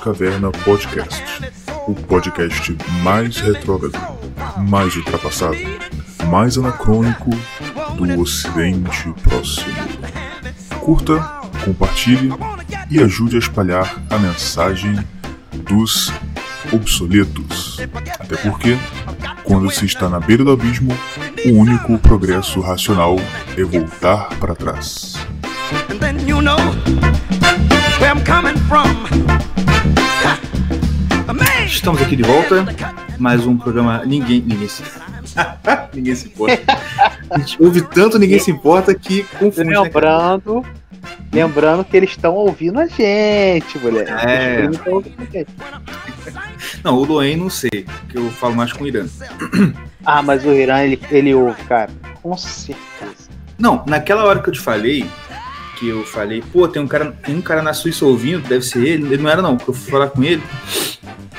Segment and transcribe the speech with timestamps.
[0.00, 1.22] Caverna Podcast,
[1.86, 3.98] o podcast mais retrógrado,
[4.66, 5.58] mais ultrapassado,
[6.26, 7.30] mais anacrônico
[7.96, 9.74] do Ocidente Próximo.
[10.80, 11.20] Curta,
[11.64, 12.30] compartilhe
[12.90, 14.98] e ajude a espalhar a mensagem
[15.52, 16.10] dos
[16.72, 17.78] obsoletos.
[18.18, 18.78] Até porque,
[19.44, 20.96] quando se está na beira do abismo,
[21.44, 23.16] o único progresso racional
[23.56, 25.14] é voltar para trás.
[28.00, 29.29] Where I'm coming from.
[31.70, 32.66] Estamos aqui de volta.
[33.16, 34.40] Mais um programa Ninguém.
[34.40, 34.82] Ninguém se.
[35.94, 36.60] ninguém se importa.
[37.30, 39.70] A gente ouve tanto Ninguém se importa que confunde.
[39.70, 40.66] né, lembrando,
[41.32, 44.08] lembrando que eles estão ouvindo a gente, mulher.
[44.08, 44.68] É.
[45.32, 45.48] Gente.
[46.84, 49.06] Não, o Loen não sei, que eu falo mais com o Irã.
[50.02, 51.90] Ah, mas o Irã, ele, ele ouve, cara.
[52.22, 53.28] Com certeza.
[53.58, 55.06] Não, naquela hora que eu te falei,
[55.80, 58.84] que eu falei, pô, tem um cara, tem um cara na Suíça ouvindo, deve ser
[58.86, 59.06] ele.
[59.14, 60.42] Ele não era, não, porque eu fui falar com ele.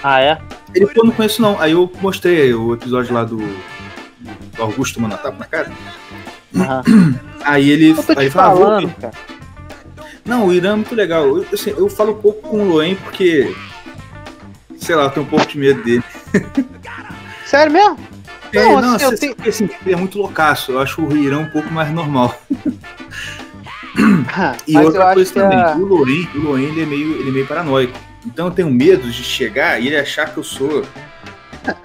[0.03, 0.41] Ah, é?
[0.73, 1.61] Ele, pô, não conheço não.
[1.61, 5.71] Aí eu mostrei o episódio lá do, do Augusto tomando a tapa na cara.
[6.55, 6.83] Aham.
[7.45, 9.13] Aí ele, aí ele falava, "Vou falando, ouvir." cara.
[10.25, 11.25] Não, o Irã é muito legal.
[11.25, 13.55] Eu, assim, eu falo pouco com o Loen porque,
[14.77, 16.03] sei lá, eu tenho um pouco de medo dele.
[17.47, 17.97] Sério mesmo?
[18.53, 20.71] É, Não, não, assim, eu assim, tenho- assim, ele é muito loucaço.
[20.73, 22.39] Eu acho o Irã um pouco mais normal.
[24.67, 25.75] E mas outra coisa também, a...
[25.75, 27.93] o Loen, o Loen ele é, meio, ele é meio paranoico.
[28.25, 30.83] Então eu tenho medo de chegar e ele achar que eu sou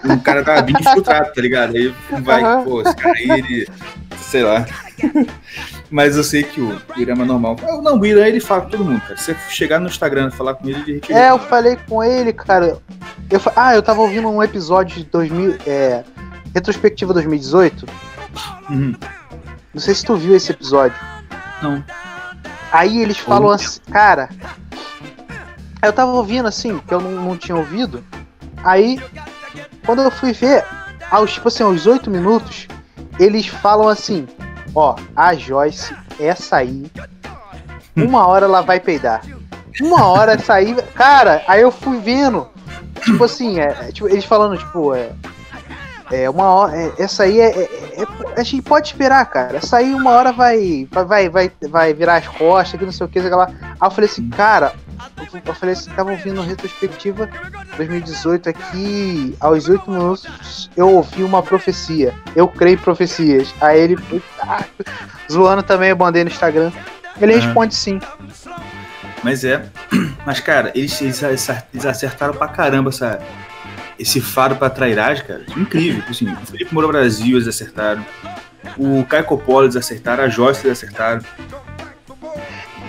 [0.04, 1.76] um cara da vida infiltrado, tá ligado?
[1.76, 2.64] Aí vai, Aham.
[2.64, 3.68] pô, esse cara aí, ele.
[4.20, 4.66] Sei lá.
[5.90, 7.56] Mas eu sei que o Irã é normal.
[7.62, 9.16] Ah, Não, o Irã ele fala com todo mundo, cara.
[9.16, 12.32] Se você chegar no Instagram e falar com ele, ele É, eu falei com ele,
[12.32, 12.78] cara.
[13.30, 16.02] Eu, ah, eu tava ouvindo um episódio de 2000, é,
[16.54, 17.86] retrospectiva 2018.
[18.70, 18.94] Uhum.
[19.72, 20.98] Não sei se tu viu esse episódio.
[21.62, 21.82] Não.
[22.72, 24.28] Aí eles falam assim, cara.
[25.82, 28.04] Eu tava ouvindo assim, que eu não, não tinha ouvido.
[28.64, 29.00] Aí,
[29.84, 30.64] quando eu fui ver,
[31.10, 32.66] aos, tipo assim, aos oito minutos,
[33.18, 34.26] eles falam assim:
[34.74, 36.90] Ó, a Joyce, essa aí,
[37.94, 39.22] uma hora ela vai peidar.
[39.80, 40.74] Uma hora essa aí.
[40.94, 42.48] Cara, aí eu fui vendo.
[43.04, 45.10] Tipo assim, é, é, tipo, eles falando, tipo, é.
[46.10, 46.76] É, uma hora.
[46.76, 49.56] é, essa aí é, é- é- A gente pode esperar, cara.
[49.56, 50.86] Essa aí uma hora vai.
[50.90, 53.46] Vai, vai, vai, virar as costas, que não sei o que, sei lá.
[53.48, 54.72] Aí eu falei assim, cara.
[55.44, 57.28] eu- falei assim, tava ouvindo retrospectiva
[57.76, 62.14] 2018 aqui, aos oito minutos, eu ouvi uma profecia.
[62.34, 63.52] Eu creio em profecias.
[63.60, 63.98] Aí ele.
[64.40, 64.62] ah,
[65.30, 66.70] zoando também, eu mandei no Instagram.
[67.20, 67.98] Ele responde sim.
[69.22, 69.64] Mas é.
[70.24, 73.20] Mas, cara, eles, eles, eles acertaram pra caramba essa,
[73.98, 75.44] esse faro pra trairagem, cara.
[75.56, 76.02] Incrível.
[76.08, 78.04] Assim, o Felipe Moura Brasil eles acertaram.
[78.76, 80.24] O Caio Coppola eles acertaram.
[80.24, 81.20] A Joyce eles acertaram.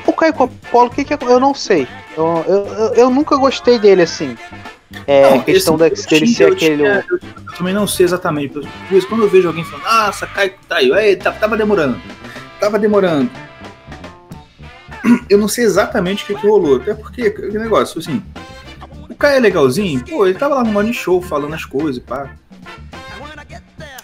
[0.05, 1.87] O Caio Coppola, o que que é- eu não sei.
[2.15, 4.35] Eu, eu, eu, eu nunca gostei dele assim.
[5.05, 6.77] É, Não, a questão esse- da- eu dele tinha- ser aquele.
[6.77, 7.19] tinha- eu,
[7.57, 8.49] também não sei exatamente.
[8.53, 11.99] Por quando eu vejo alguém falando, nossa, Caio traiu, aí, tá- tava demorando.
[12.59, 13.29] Tava demorando.
[15.29, 16.77] Eu não sei exatamente o que, que rolou.
[16.77, 18.23] Até porque, que negócio, assim.
[19.17, 22.29] O Caio é legalzinho, pô, ele tava lá no morning show falando as coisas, pá.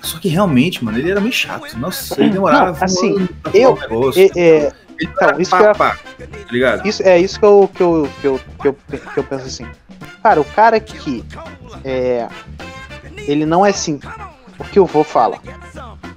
[0.02, 1.78] Só que realmente, mano, ele era meio chato.
[1.78, 2.72] Nossa, ele demorava.
[2.72, 4.20] Não, assim, eu- negócio.
[4.20, 6.88] É, é, ele então, era isso pá, que eu pá, tá ligado?
[6.88, 9.68] isso, é isso que eu, que, eu, que, eu, que, eu, que eu penso assim.
[10.24, 11.24] Cara, o cara que.
[11.86, 12.28] É,
[13.28, 14.00] ele não é assim.
[14.58, 15.40] O que eu vou falar.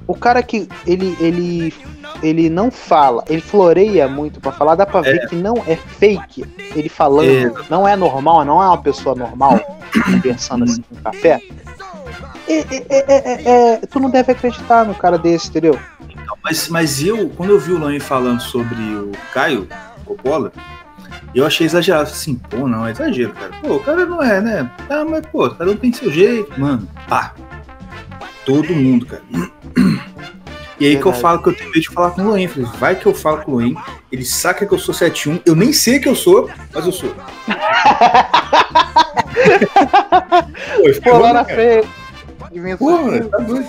[0.07, 1.75] O cara que ele, ele,
[2.23, 6.45] ele não fala, ele floreia muito pra falar, dá pra ver que não é fake.
[6.75, 7.53] Ele falando, É.
[7.71, 9.61] não é normal, não é uma pessoa normal
[10.05, 11.41] conversando assim com café.
[12.49, 15.79] É, é, é, é, é, tu não deve acreditar no cara desse, entendeu?
[16.43, 19.67] Mas, mas eu, quando eu vi o Loen falando sobre o Caio
[20.05, 20.53] Coppola,
[21.35, 22.05] eu achei exagerado.
[22.05, 23.53] Assim, pô, não, é exagero, cara.
[23.61, 24.71] Pô, o cara não é, né?
[24.89, 26.89] Ah, mas, pô, cada um tem seu jeito, mano.
[27.09, 27.35] Pá.
[28.45, 29.23] Todo mundo, cara.
[30.79, 32.49] E aí que eu falo que eu tenho medo de falar com o Loen.
[32.49, 33.75] Falei, vai que eu falo com o Loen,
[34.13, 37.15] ele saca que eu sou 71, eu nem sei que eu sou, mas eu sou.
[41.03, 41.89] Pô, Pô, lá na frente.
[42.79, 43.69] Pô, mano, tá doido.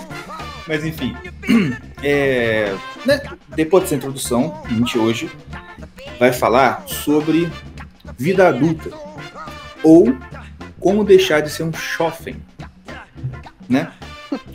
[0.66, 1.16] Mas enfim.
[2.00, 5.28] É, né, depois dessa introdução, a gente hoje
[6.16, 7.50] vai falar sobre
[8.16, 8.88] vida adulta.
[9.82, 10.16] Ou
[10.78, 12.36] como deixar de ser um jovem.
[13.68, 13.90] Né?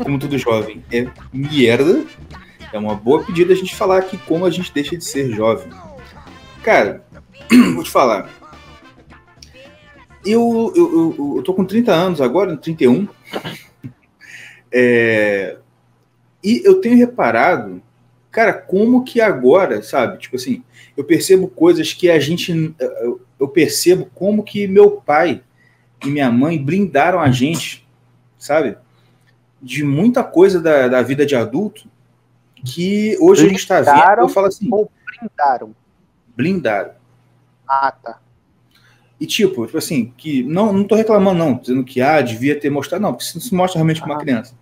[0.01, 2.05] Como todo jovem é merda.
[2.71, 5.71] É uma boa pedida a gente falar aqui como a gente deixa de ser jovem.
[6.63, 7.05] Cara,
[7.75, 8.29] vou te falar.
[10.25, 13.07] Eu, eu, eu, eu tô com 30 anos agora, 31.
[14.71, 15.57] É,
[16.43, 17.81] e eu tenho reparado,
[18.31, 20.17] cara, como que agora, sabe?
[20.17, 20.63] Tipo assim,
[20.97, 22.73] eu percebo coisas que a gente.
[23.39, 25.43] eu percebo como que meu pai
[26.03, 27.87] e minha mãe blindaram a gente,
[28.37, 28.77] sabe?
[29.63, 31.87] De muita coisa da, da vida de adulto
[32.63, 34.21] que hoje blindaram a gente está vendo.
[34.21, 34.67] Eu falo assim.
[34.71, 35.75] Ou blindaram?
[36.35, 36.91] Blindaram.
[37.67, 38.19] Ah, tá.
[39.19, 42.69] E tipo, tipo assim, que não, não tô reclamando, não, dizendo que ah, devia ter
[42.69, 44.05] mostrado, não, porque isso se mostra realmente ah.
[44.05, 44.53] uma criança.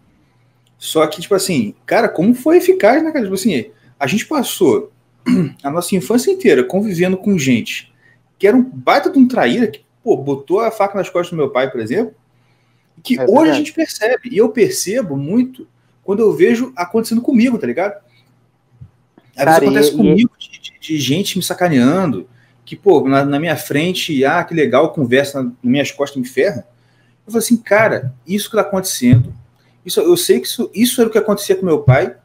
[0.78, 3.24] Só que, tipo assim, cara, como foi eficaz, né, cara?
[3.24, 4.92] Tipo assim, a gente passou
[5.64, 7.92] a nossa infância inteira convivendo com gente
[8.42, 11.38] que era um baita de um traíra, que, pô, botou a faca nas costas do
[11.38, 12.16] meu pai, por exemplo,
[13.02, 15.68] que é hoje a gente percebe, e eu percebo muito
[16.04, 18.02] quando eu vejo acontecendo comigo, tá ligado?
[19.36, 20.60] Às vezes acontece e, comigo, e...
[20.60, 22.28] De, de, gente me sacaneando,
[22.66, 26.68] que, pô, na, na, minha frente, ah, que legal, conversa nas minhas costas me ferra.
[27.26, 29.34] Eu falo assim, cara, isso que tá acontecendo,
[29.86, 32.16] isso, eu sei que isso, isso era o que acontecia com meu pai,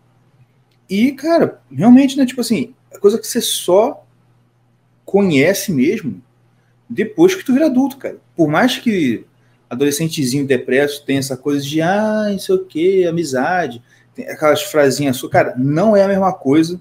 [0.89, 4.05] e, cara, realmente, né, tipo assim, é coisa que você só
[5.05, 6.23] conhece mesmo
[6.89, 8.19] depois que tu vira adulto, cara.
[8.37, 9.25] Por mais que
[9.69, 13.83] adolescentezinho depresso tenha essa coisa de, ah, não sei o que, amizade,
[14.15, 16.81] tem aquelas frasinhas suas, cara, não é a mesma coisa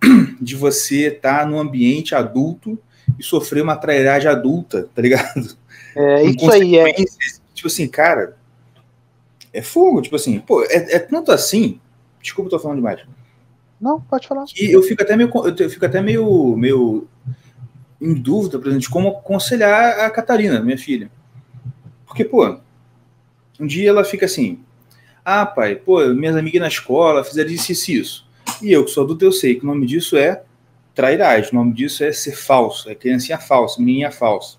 [0.40, 2.78] de você estar tá num ambiente adulto
[3.18, 5.56] e sofrer uma trairagem adulta, tá ligado?
[5.96, 6.92] É, isso aí é.
[7.54, 8.36] Tipo assim, cara,
[9.52, 11.80] é fogo, tipo assim, pô, é, é tanto assim,
[12.22, 13.00] desculpa, eu tô falando demais.
[13.80, 14.44] Não, pode falar.
[14.44, 17.08] Que eu fico até meio, eu fico até meio, meio
[18.00, 21.10] em dúvida, por exemplo, de como aconselhar a Catarina, minha filha.
[22.10, 22.58] Porque, pô,
[23.60, 24.58] um dia ela fica assim,
[25.24, 28.26] ah, pai, pô, minhas amigas na escola fizeram isso e isso.
[28.60, 30.42] E eu, que sou adulto, eu sei que o nome disso é
[30.92, 34.58] trairagem, o nome disso é ser falso, é criancinha falsa, menininha falsa.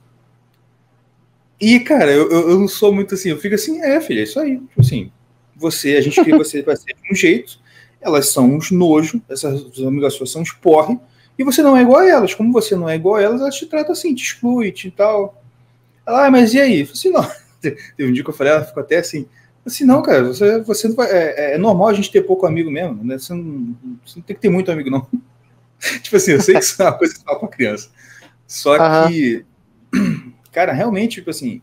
[1.60, 4.40] E, cara, eu, eu, não sou muito assim, eu fico assim, é, filha, é isso
[4.40, 4.58] aí.
[4.58, 5.12] Tipo assim,
[5.54, 7.60] você, a gente cria você para ser de um jeito,
[8.00, 10.98] elas são uns nojo, essas amigas suas são uns porre,
[11.38, 12.34] e você não é igual a elas.
[12.34, 15.41] Como você não é igual a elas, elas te tratam assim, te exclui, te tal.
[16.06, 16.82] Ela, ah, mas e aí?
[16.82, 17.32] Eu falei assim, não.
[17.62, 19.28] Teve um dia que eu falei, ela ficou até assim,
[19.66, 22.72] assim, não, cara, você, você não vai, é, é, normal a gente ter pouco amigo
[22.72, 23.18] mesmo, né?
[23.18, 23.76] Você não,
[24.06, 25.08] você não tem que ter muito amigo, não.
[26.02, 27.90] tipo assim, eu sei que isso é uma coisa que fala pra criança.
[28.48, 29.08] Só uhum.
[29.08, 29.46] que,
[30.52, 31.62] cara, realmente, tipo assim,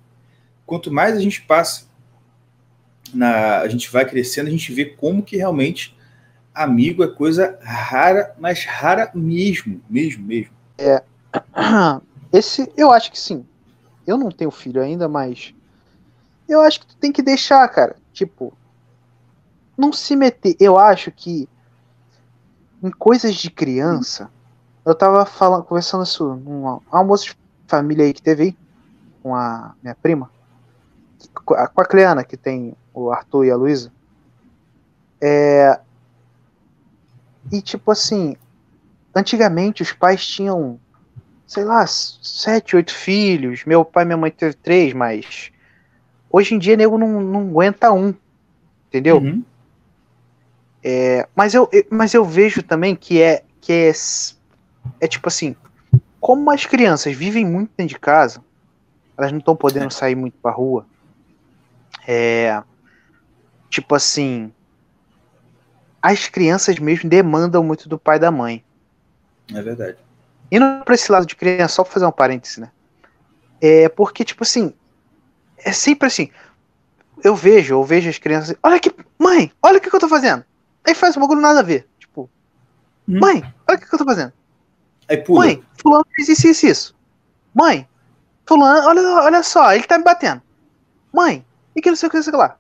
[0.64, 1.87] quanto mais a gente passa,
[3.12, 5.96] na, a gente vai crescendo, a gente vê como que realmente
[6.55, 10.52] amigo é coisa rara, mas rara mesmo, mesmo, mesmo.
[10.76, 11.02] É.
[12.32, 13.46] Esse, eu acho que sim.
[14.09, 15.55] Eu não tenho filho ainda, mas
[16.49, 17.95] eu acho que tu tem que deixar, cara.
[18.11, 18.55] Tipo,
[19.77, 20.57] não se meter.
[20.59, 21.47] Eu acho que
[22.83, 24.31] em coisas de criança,
[24.83, 28.57] eu tava falando, conversando isso num almoço de família aí que teve aí,
[29.23, 30.31] com a minha prima,
[31.45, 33.93] com a Cleana, que tem o Arthur e a Luísa.
[35.21, 35.79] É,
[37.53, 38.37] e tipo assim,
[39.15, 40.81] antigamente os pais tinham,
[41.49, 43.65] sei lá, sete, oito filhos.
[43.65, 45.50] Meu pai e minha mãe teve três, mas
[46.31, 48.15] hoje em dia nego não, não aguenta um.
[48.87, 49.17] Entendeu?
[49.17, 49.43] Uhum.
[50.85, 53.93] É, mas, eu, mas eu vejo também que é que é,
[55.00, 55.56] é tipo assim,
[56.21, 58.43] como as crianças vivem muito dentro de casa,
[59.17, 60.87] elas não estão podendo sair muito pra rua.
[62.06, 62.62] É,
[63.69, 64.53] tipo assim,
[66.00, 68.62] as crianças mesmo demandam muito do pai e da mãe.
[69.52, 70.08] É verdade.
[70.50, 72.71] Indo pra esse lado de criança, só pra fazer um parêntese, né?
[73.61, 74.73] É porque, tipo assim,
[75.59, 76.31] é sempre assim.
[77.23, 78.57] Eu vejo, eu vejo as crianças.
[78.62, 78.95] Olha que.
[79.19, 80.45] Mãe, olha o que, que eu tô fazendo.
[80.85, 81.88] Aí faz um bagulho nada a ver.
[81.99, 82.31] Tipo,
[83.09, 83.19] hum.
[83.21, 84.33] mãe, olha o que, que eu tô fazendo.
[85.09, 85.45] Aí pula.
[85.45, 86.97] Mãe, fulano fez isso, isso, isso.
[87.52, 87.88] Mãe,
[88.47, 90.40] fulano, olha, olha só, ele tá me batendo.
[91.12, 92.57] Mãe, e que não sei o que, não sei o que lá.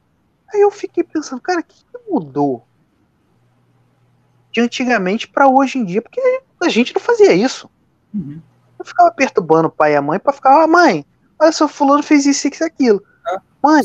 [0.52, 2.66] Aí eu fiquei pensando, cara, o que mudou?
[4.50, 6.20] de antigamente para hoje em dia, porque
[6.60, 7.70] a gente não fazia isso.
[8.14, 8.40] Uhum.
[8.78, 11.04] Eu ficava perturbando o pai e a mãe para ficar, ah, mãe,
[11.38, 13.02] olha só, fulano fez isso e aquilo.
[13.26, 13.82] Ah, mãe,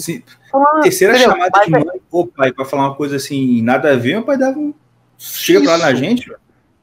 [0.52, 1.32] fulano, terceira entendeu?
[1.32, 4.38] chamada de mãe, ô pai, para falar uma coisa assim, nada a ver, meu pai
[4.38, 4.74] dava um.
[5.18, 5.68] Chega isso.
[5.68, 6.32] pra lá na gente,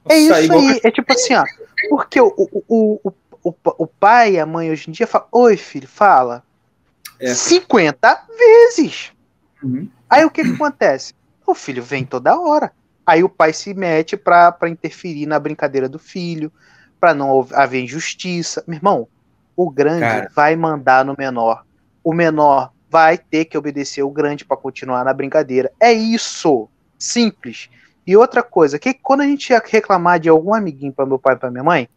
[0.08, 1.44] É isso aí, é tipo assim, ó,
[1.88, 2.64] porque o, o,
[3.04, 6.42] o, o, o pai e a mãe hoje em dia falam, oi filho, fala.
[7.18, 7.34] É.
[7.34, 9.12] 50 vezes.
[9.62, 9.88] Uhum.
[10.08, 11.14] Aí o que, que acontece?
[11.46, 12.72] O filho vem toda hora.
[13.06, 16.52] Aí o pai se mete para interferir na brincadeira do filho,
[17.00, 18.62] para não haver injustiça.
[18.66, 19.08] Meu irmão,
[19.56, 20.30] o grande Cara.
[20.34, 21.64] vai mandar no menor.
[22.04, 25.72] O menor vai ter que obedecer o grande para continuar na brincadeira.
[25.80, 26.68] É isso.
[26.98, 27.70] Simples.
[28.06, 31.34] E outra coisa, que quando a gente ia reclamar de algum amiguinho para meu pai
[31.34, 31.88] e para minha mãe,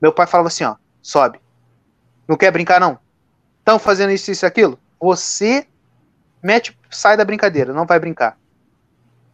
[0.00, 1.40] meu pai falava assim, ó, sobe.
[2.26, 2.98] Não quer brincar não?
[3.58, 4.78] Estão fazendo isso isso aquilo?
[5.00, 5.66] Você
[6.42, 8.38] mete, sai da brincadeira, não vai brincar.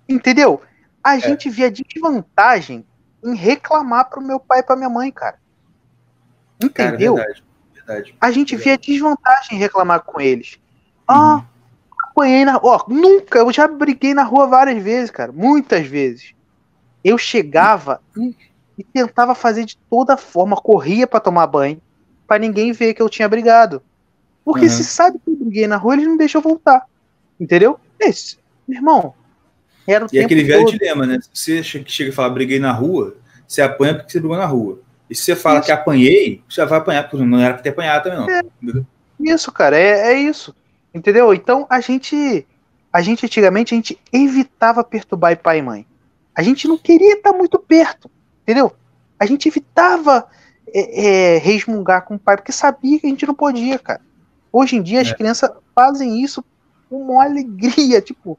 [0.09, 0.61] Entendeu?
[1.05, 1.21] a é.
[1.21, 2.85] gente via desvantagem
[3.25, 5.39] em reclamar pro meu pai e pra minha mãe, cara.
[6.63, 7.17] Entendeu?
[7.17, 7.35] Cara,
[7.75, 8.15] Verdade.
[8.21, 10.59] a gente via desvantagem em reclamar com eles.
[11.09, 11.17] Uhum.
[11.17, 11.45] Ah,
[12.11, 15.33] apanhei na Ó, nunca, eu já briguei na rua várias vezes, cara.
[15.33, 16.35] Muitas vezes.
[17.03, 18.35] Eu chegava e,
[18.79, 21.81] e tentava fazer de toda forma, corria pra tomar banho,
[22.27, 23.83] pra ninguém ver que eu tinha brigado.
[24.45, 24.71] Porque Uhum.
[24.71, 26.87] se sabe que eu briguei na rua, eles não deixam eu voltar.
[27.41, 27.79] Entendeu?
[27.99, 28.39] Esse,
[28.69, 29.15] meu irmão.
[29.87, 30.79] Era o E aquele velho todo.
[30.79, 31.19] dilema, né?
[31.21, 34.47] Se você che- chega e fala briguei na rua, você apanha porque você brigou na
[34.47, 34.81] rua.
[35.11, 35.67] E se você fala Isso.
[35.67, 38.51] que apanhei, você vai apanhar, porque não era pra ter apanhado também, não.
[38.63, 38.87] Entendeu?
[39.21, 40.55] Isso, cara, é, é isso.
[40.95, 41.33] Entendeu?
[41.35, 42.47] Então a gente.
[42.93, 45.87] A gente antigamente a gente evitava perturbar pai e mãe.
[46.35, 48.09] A gente não queria estar muito perto.
[48.43, 48.73] Entendeu?
[49.19, 50.27] A gente evitava
[50.73, 54.01] é, é, resmungar com o pai, porque sabia que a gente não podia, cara.
[54.53, 55.15] Hoje em dia as É.
[55.15, 56.45] crianças fazem isso
[56.89, 58.39] com uma alegria, tipo,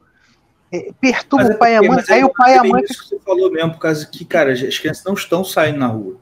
[1.00, 2.82] perturba Mas é o pai e a mãe, é aí o pai e a mãe
[2.82, 5.86] isso que você falou mesmo, por causa que, cara, as crianças não estão saindo na
[5.86, 6.16] rua.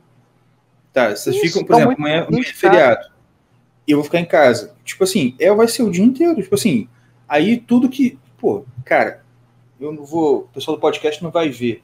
[0.93, 3.11] Tá, vocês Isso, ficam, por exemplo, amanhã, amanhã é feriado.
[3.87, 4.75] E eu vou ficar em casa.
[4.85, 6.41] Tipo assim, é, vai ser o dia inteiro.
[6.41, 6.89] Tipo assim,
[7.29, 8.19] aí tudo que.
[8.39, 9.23] Pô, cara,
[9.81, 10.43] eu não vou.
[10.43, 11.83] O pessoal do podcast não vai ver.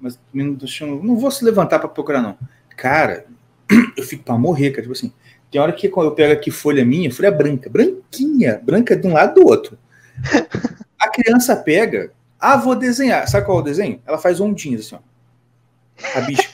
[0.00, 2.36] Mas não, vou se levantar pra procurar, não.
[2.76, 3.26] Cara,
[3.96, 4.82] eu fico pra morrer, cara.
[4.82, 5.12] Tipo assim,
[5.50, 9.40] tem hora que eu pego aqui folha minha, folha branca, branquinha, branca de um lado
[9.40, 9.78] do outro.
[11.14, 13.26] Criança pega, ah, vou desenhar.
[13.28, 14.02] Sabe qual é o desenho?
[14.06, 16.18] Ela faz ondinhas assim, ó.
[16.18, 16.50] A bicha.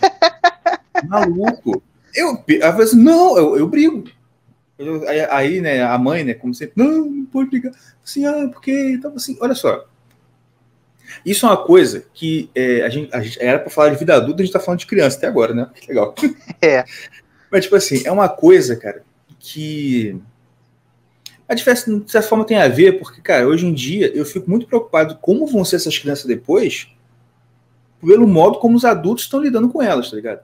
[1.08, 1.82] Maluco.
[2.14, 4.04] Eu, ela fala assim, não, eu, eu brigo.
[4.78, 7.72] Eu- aí, aí, né, a mãe, né, como sempre, não, não pode brigar.
[8.04, 8.98] Assim, ah, porque.
[9.02, 9.86] Tava assim, olha só.
[11.24, 14.14] Isso é uma coisa que é, a, gente, a gente era pra falar de vida
[14.14, 15.68] adulta, a gente tá falando de criança até agora, né?
[15.74, 16.14] Que legal.
[16.62, 16.84] É.
[17.50, 19.02] Mas, tipo assim, é uma coisa, cara,
[19.38, 20.16] que.
[21.50, 24.48] A diferença, de certa forma, tem a ver, porque, cara, hoje em dia eu fico
[24.48, 26.86] muito preocupado como vão ser essas crianças depois,
[28.00, 30.42] pelo modo como os adultos estão lidando com elas, tá ligado?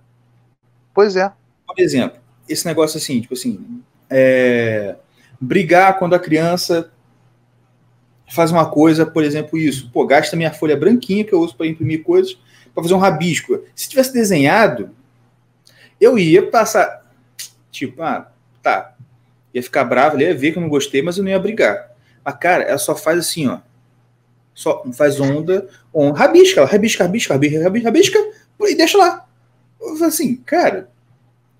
[0.92, 1.32] Pois é.
[1.64, 4.96] Por exemplo, esse negócio assim, tipo assim, é,
[5.40, 6.90] brigar quando a criança
[8.28, 11.68] faz uma coisa, por exemplo, isso, pô, gasta minha folha branquinha que eu uso para
[11.68, 12.36] imprimir coisas,
[12.74, 13.60] para fazer um rabisco.
[13.76, 14.90] Se tivesse desenhado,
[16.00, 17.08] eu ia passar,
[17.70, 18.28] tipo, ah,
[18.60, 18.96] tá,
[19.56, 21.90] ia ficar bravo, ele ia ver que eu não gostei, mas eu não ia brigar.
[22.22, 23.58] Mas, cara, ela só faz assim, ó,
[24.54, 28.18] só faz onda, on, rabisca, rabisca, rabisca, rabisca, rabisca, rabisca,
[28.60, 29.26] e deixa lá.
[29.80, 30.90] Eu falo assim, cara,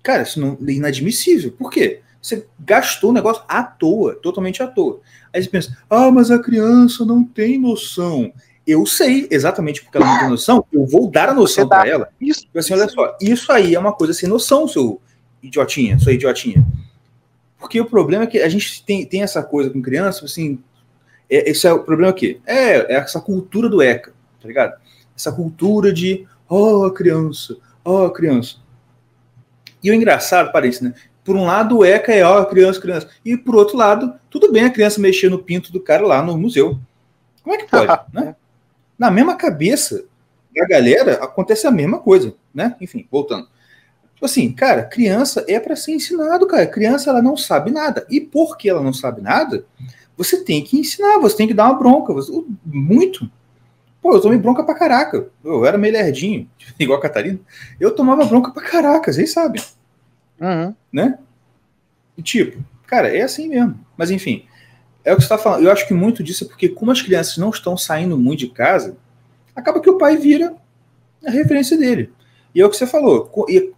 [0.03, 1.51] cara, isso não, é inadmissível.
[1.51, 2.01] Por quê?
[2.21, 4.99] Você gastou o negócio à toa, totalmente à toa.
[5.33, 8.31] Aí você pensa, ah, mas a criança não tem noção.
[8.65, 12.09] Eu sei, exatamente porque ela não tem noção, eu vou dar a noção para ela.
[12.19, 12.41] Isso.
[12.41, 15.01] Tipo assim, olha só, isso aí é uma coisa sem noção, seu
[15.41, 16.65] idiotinha, sua idiotinha.
[17.59, 20.59] Porque o problema é que a gente tem, tem essa coisa com criança, assim,
[21.29, 22.39] é, esse é o problema aqui.
[22.45, 24.79] É, é essa cultura do ECA, tá ligado?
[25.15, 28.57] Essa cultura de, oh, criança, oh, criança.
[29.83, 30.93] E o engraçado, parece, né?
[31.23, 33.09] Por um lado, o ECA é, ó, criança, criança.
[33.25, 36.37] E por outro lado, tudo bem a criança mexer no pinto do cara lá no
[36.37, 36.79] museu.
[37.43, 38.35] Como é que pode, né?
[38.97, 40.05] Na mesma cabeça
[40.55, 42.75] da galera, acontece a mesma coisa, né?
[42.79, 43.47] Enfim, voltando.
[44.17, 46.65] Tipo assim, cara, criança é para ser ensinado, cara.
[46.65, 48.03] Criança, ela não sabe nada.
[48.09, 49.63] E porque ela não sabe nada,
[50.17, 52.11] você tem que ensinar, você tem que dar uma bronca.
[52.13, 52.31] Você,
[52.65, 53.29] muito.
[54.01, 55.27] Pô, eu tomei bronca pra caraca.
[55.43, 57.39] Eu era meio lerdinho, igual a Catarina.
[57.79, 59.61] Eu tomava bronca pra caraca, vocês sabem
[60.41, 60.73] Uhum.
[60.91, 61.19] né?
[62.17, 63.79] E tipo, cara, é assim mesmo.
[63.95, 64.45] Mas enfim,
[65.05, 65.63] é o que você está falando.
[65.63, 68.49] Eu acho que muito disso é porque, como as crianças não estão saindo muito de
[68.49, 68.97] casa,
[69.55, 70.55] acaba que o pai vira
[71.23, 72.11] a referência dele.
[72.55, 73.31] E é o que você falou.
[73.47, 73.76] e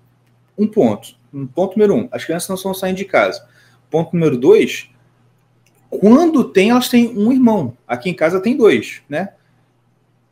[0.59, 1.15] um ponto.
[1.33, 3.47] Um ponto número um: as crianças não estão saindo de casa.
[3.89, 4.89] Ponto número dois:
[5.89, 7.75] quando tem, elas têm um irmão.
[7.87, 9.29] Aqui em casa tem dois, né?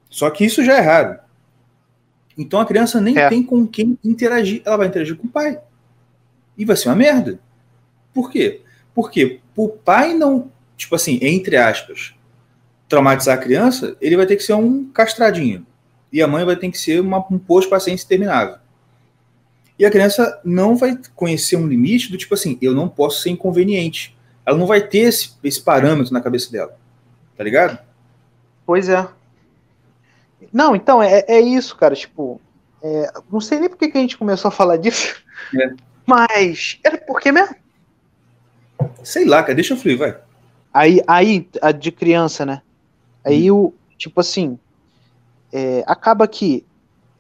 [0.10, 1.20] Só que isso já é raro.
[2.38, 3.30] Então a criança nem É.
[3.30, 4.62] tem com quem interagir.
[4.64, 5.60] Ela vai interagir com o pai.
[6.58, 7.40] E vai ser uma merda.
[8.14, 8.62] Por quê?
[8.94, 12.14] Porque o pai não, tipo assim, entre aspas,
[12.88, 15.66] traumatizar a criança, ele vai ter que ser um castradinho.
[16.12, 18.58] E a mãe vai ter que ser uma, um posto paciência interminável.
[19.80, 23.30] E a criança não vai conhecer um limite do tipo assim, eu não posso ser
[23.30, 24.18] inconveniente.
[24.46, 26.76] Ela não vai ter esse, esse parâmetro na cabeça dela.
[27.38, 27.78] Tá ligado?
[28.66, 29.08] Pois é.
[30.52, 31.96] Não, então, é, é isso, cara.
[31.96, 32.42] Tipo,
[32.82, 35.24] é, não sei nem por que a gente começou a falar disso.
[35.56, 35.74] É.
[36.06, 37.56] Mas era porque mesmo.
[39.04, 40.18] Sei lá, cara, deixa eu fluir, vai.
[40.74, 42.62] Aí, aí, a de criança, né?
[43.26, 44.58] Aí o, tipo assim,
[45.52, 46.66] é, acaba que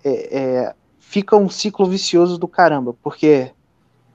[0.04, 0.76] é, é,
[1.08, 3.54] fica um ciclo vicioso do caramba, porque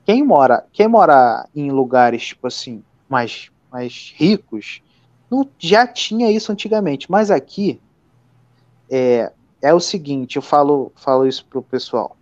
[0.05, 4.81] quem mora, quem mora em lugares, tipo assim, mais, mais ricos,
[5.29, 7.81] não, já tinha isso antigamente, mas aqui
[8.91, 12.15] é, é o seguinte, eu falo, falo isso pro pessoal.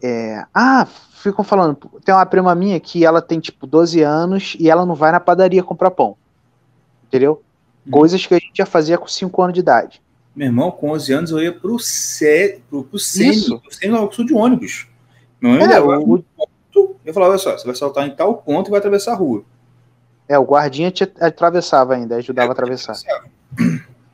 [0.00, 4.70] É, ah, ficam falando, tem uma prima minha que ela tem tipo 12 anos e
[4.70, 6.16] ela não vai na padaria comprar pão.
[7.04, 7.42] Entendeu?
[7.84, 7.90] Hum.
[7.90, 10.00] Coisas que a gente já fazia com 5 anos de idade.
[10.34, 14.32] Meu irmão, com 11 anos eu ia pro, C, pro, pro Sênio, eu sou de
[14.32, 14.86] ônibus.
[15.40, 16.14] Meu irmão é, o...
[16.14, 19.12] um ponto, eu falava, olha só, você vai saltar em tal ponto e vai atravessar
[19.12, 19.42] a rua.
[20.28, 22.94] É, o guardinha te atravessava ainda, ajudava é, a atravessar.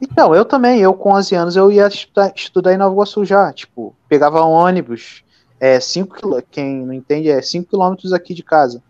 [0.01, 3.53] Então, eu também, eu com 11 anos, eu ia estudar, estudar em Nova Iguaçu já,
[3.53, 5.25] tipo, pegava ônibus,
[5.59, 8.83] é 5 quem não entende, é 5 quilômetros aqui de casa.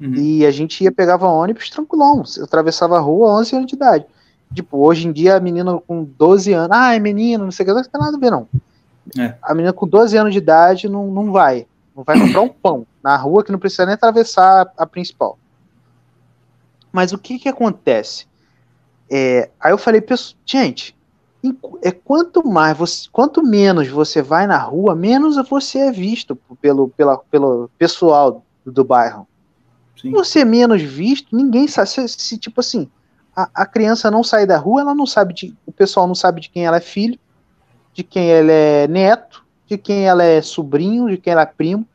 [0.00, 0.14] Uhum.
[0.14, 4.06] E a gente ia, pegava ônibus tranquilão, atravessava a rua 11 anos de idade.
[4.54, 7.68] Tipo, hoje em dia a menina com 12 anos, ah, é menina, não sei o
[7.68, 8.48] que, não tem nada a ver não.
[9.18, 9.34] É.
[9.42, 11.66] A menina com 12 anos de idade não, não vai,
[11.96, 15.38] não vai comprar um pão na rua que não precisa nem atravessar a, a principal.
[16.92, 18.26] Mas o que que acontece?
[19.08, 20.04] É, aí eu falei,
[20.44, 20.96] gente,
[21.82, 26.88] é quanto mais você, quanto menos você vai na rua, menos você é visto pelo,
[26.90, 29.26] pela, pelo pessoal do, do bairro.
[30.00, 30.10] Sim.
[30.12, 31.90] Você é menos visto, ninguém sabe.
[31.90, 32.88] Se, se tipo assim,
[33.34, 36.40] a, a, criança não sai da rua, ela não sabe de, o pessoal não sabe
[36.40, 37.18] de quem ela é filho,
[37.92, 41.86] de quem ela é neto, de quem ela é sobrinho, de quem ela é primo.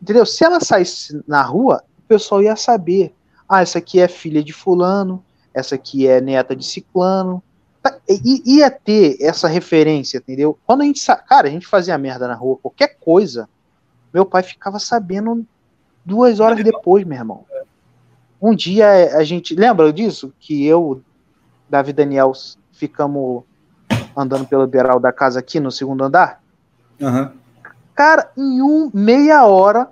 [0.00, 0.26] Entendeu?
[0.26, 3.14] Se ela saísse na rua, o pessoal ia saber.
[3.48, 7.42] Ah, essa aqui é filha de fulano, essa aqui é neta de ciclano,
[7.82, 7.98] Tá,
[8.46, 10.56] ia ter essa referência, entendeu?
[10.64, 13.48] Quando a gente, cara, a gente fazia merda na rua, qualquer coisa,
[14.14, 15.44] meu pai ficava sabendo
[16.04, 17.44] duas horas depois, meu irmão.
[18.42, 20.32] Um dia a gente, lembra disso?
[20.40, 21.00] Que eu,
[21.70, 22.32] Davi Daniel,
[22.72, 23.44] ficamos
[24.16, 26.42] andando pelo beiral da casa aqui no segundo andar?
[27.00, 27.30] Uhum.
[27.94, 29.88] Cara, em um meia hora,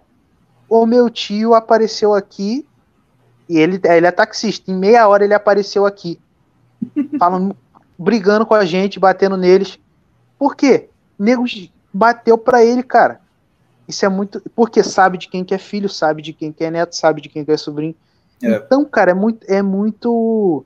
[0.68, 2.66] o meu tio apareceu aqui
[3.48, 4.68] e ele, ele é taxista.
[4.68, 6.18] Em meia hora ele apareceu aqui,
[7.20, 7.56] falando
[7.96, 9.78] brigando com a gente, batendo neles.
[10.36, 10.88] Por quê?
[11.16, 11.44] Nego
[11.92, 13.20] bateu pra ele, cara.
[13.86, 14.42] Isso é muito.
[14.56, 17.28] Porque sabe de quem que é filho, sabe de quem que é neto, sabe de
[17.28, 17.94] quem que é sobrinho.
[18.42, 18.56] É.
[18.56, 20.64] Então, cara, é muito, é muito.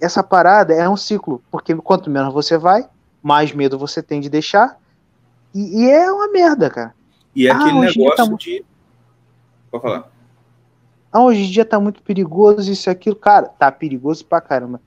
[0.00, 1.42] Essa parada é um ciclo.
[1.50, 2.88] Porque quanto menos você vai,
[3.22, 4.78] mais medo você tem de deixar.
[5.54, 6.94] E, e é uma merda, cara.
[7.34, 8.36] E é ah, aquele negócio tá...
[8.36, 8.64] de.
[9.70, 10.10] Pode falar.
[11.10, 13.16] Ah, hoje em dia tá muito perigoso isso e aquilo.
[13.16, 14.80] Cara, tá perigoso pra caramba.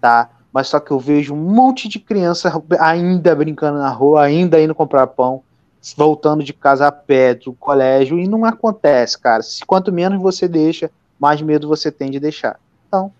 [0.00, 2.50] Tá mas só que eu vejo um monte de criança
[2.80, 5.42] ainda brincando na rua, ainda indo comprar pão,
[5.94, 9.42] voltando de casa a pé, do colégio, e não acontece, cara.
[9.42, 12.58] Se quanto menos você deixa, mais medo você tem de deixar.
[12.86, 13.12] Então,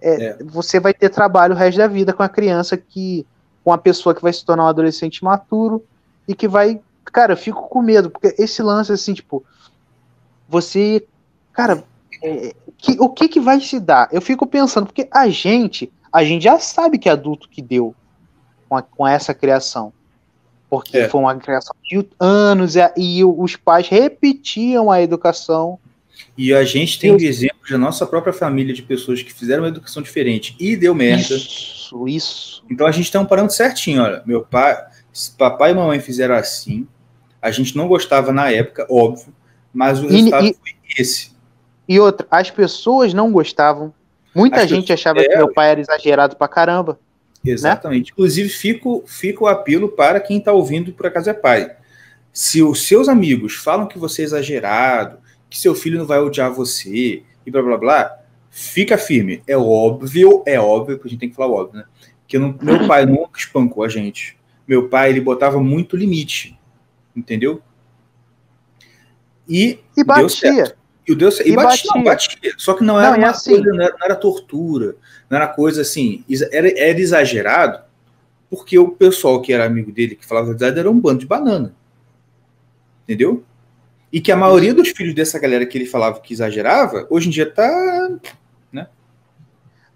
[0.00, 0.38] é, é.
[0.44, 3.26] você vai ter trabalho o resto da vida com a criança que.
[3.64, 5.84] com a pessoa que vai se tornar um adolescente maturo
[6.26, 6.80] e que vai.
[7.04, 9.44] Cara, eu fico com medo, porque esse lance, assim, tipo,
[10.48, 11.06] você.
[11.52, 11.84] Cara,
[12.22, 14.08] é, que, o que, que vai se dar?
[14.10, 17.94] Eu fico pensando, porque a gente a gente já sabe que adulto que deu
[18.68, 19.92] com, a, com essa criação.
[20.68, 21.08] Porque é.
[21.08, 25.78] foi uma criação de anos e, e, os pais repetiam a educação.
[26.36, 27.36] E a gente tem Deus.
[27.36, 31.34] exemplos da nossa própria família de pessoas que fizeram uma educação diferente e deu merda.
[31.34, 32.64] Isso, isso.
[32.70, 34.22] Então a gente tem um parâmetro certinho, olha.
[34.24, 34.76] Meu pai,
[35.36, 36.86] papai e mamãe fizeram assim.
[37.40, 39.34] A gente não gostava na época, óbvio,
[39.74, 41.32] mas o resultado e, foi esse.
[41.88, 43.92] E outra, as pessoas não gostavam,
[44.34, 45.28] Muita Acho gente que achava é...
[45.28, 46.98] que meu pai era exagerado pra caramba.
[47.44, 47.52] Né?
[47.52, 48.06] Exatamente.
[48.06, 48.12] Né?
[48.12, 51.76] Inclusive, fico, fico o apelo para quem está ouvindo por acaso é pai.
[52.32, 55.18] Se os seus amigos falam que você é exagerado,
[55.52, 58.18] que seu filho não vai odiar você e blá blá blá,
[58.50, 59.42] fica firme.
[59.46, 61.84] É óbvio, é óbvio, porque a gente tem que falar óbvio, né?
[62.26, 64.38] Que não, meu pai nunca espancou a gente.
[64.66, 66.58] Meu pai, ele botava muito limite,
[67.14, 67.60] entendeu?
[69.46, 70.74] E, e batia.
[71.06, 71.90] E o Deus e, e batia, batia.
[71.96, 72.54] Não, batia.
[72.56, 73.50] Só que não era não, uma assim.
[73.50, 74.96] coisa, não era, não era, tortura,
[75.28, 77.82] não era coisa assim, era, era exagerado,
[78.48, 81.26] porque o pessoal que era amigo dele, que falava a verdade, era um bando de
[81.26, 81.74] banana.
[83.04, 83.44] Entendeu?
[84.12, 87.30] E que a maioria dos filhos dessa galera que ele falava que exagerava, hoje em
[87.30, 88.10] dia tá.
[88.70, 88.86] Né?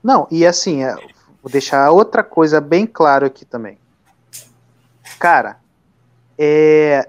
[0.03, 0.95] Não, e assim, é,
[1.43, 3.79] vou deixar outra coisa bem claro aqui também.
[5.19, 5.59] Cara,
[6.39, 7.09] é,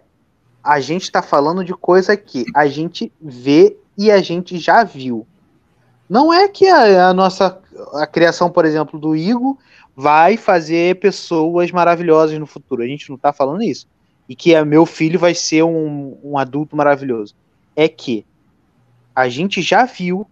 [0.62, 5.26] a gente está falando de coisa que a gente vê e a gente já viu.
[6.10, 7.62] Não é que a, a nossa
[7.94, 9.58] a criação, por exemplo, do Igor
[9.96, 12.84] vai fazer pessoas maravilhosas no futuro.
[12.84, 13.88] A gente não está falando isso.
[14.28, 17.36] E que é, meu filho vai ser um, um adulto maravilhoso.
[17.76, 18.26] É que
[19.16, 20.28] a gente já viu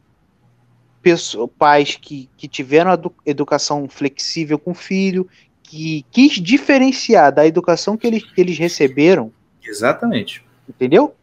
[1.02, 2.92] pessoas, pais que, que tiveram
[3.26, 5.28] educação flexível com o filho,
[5.62, 9.32] que quis diferenciar da educação que eles, que eles receberam.
[9.64, 10.44] Exatamente.
[10.68, 11.16] Entendeu?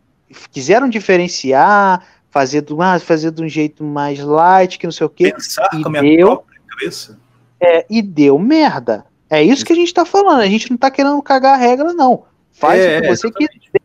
[0.50, 5.10] Quiseram diferenciar, fazer, do, ah, fazer de um jeito mais light, que não sei o
[5.10, 5.32] quê.
[5.32, 7.18] Pensar e com a minha deu, própria cabeça.
[7.60, 9.04] É, e deu merda.
[9.28, 10.40] É isso que a gente tá falando.
[10.40, 12.24] A gente não tá querendo cagar a regra, não.
[12.52, 13.82] Faz é, o que você quiser.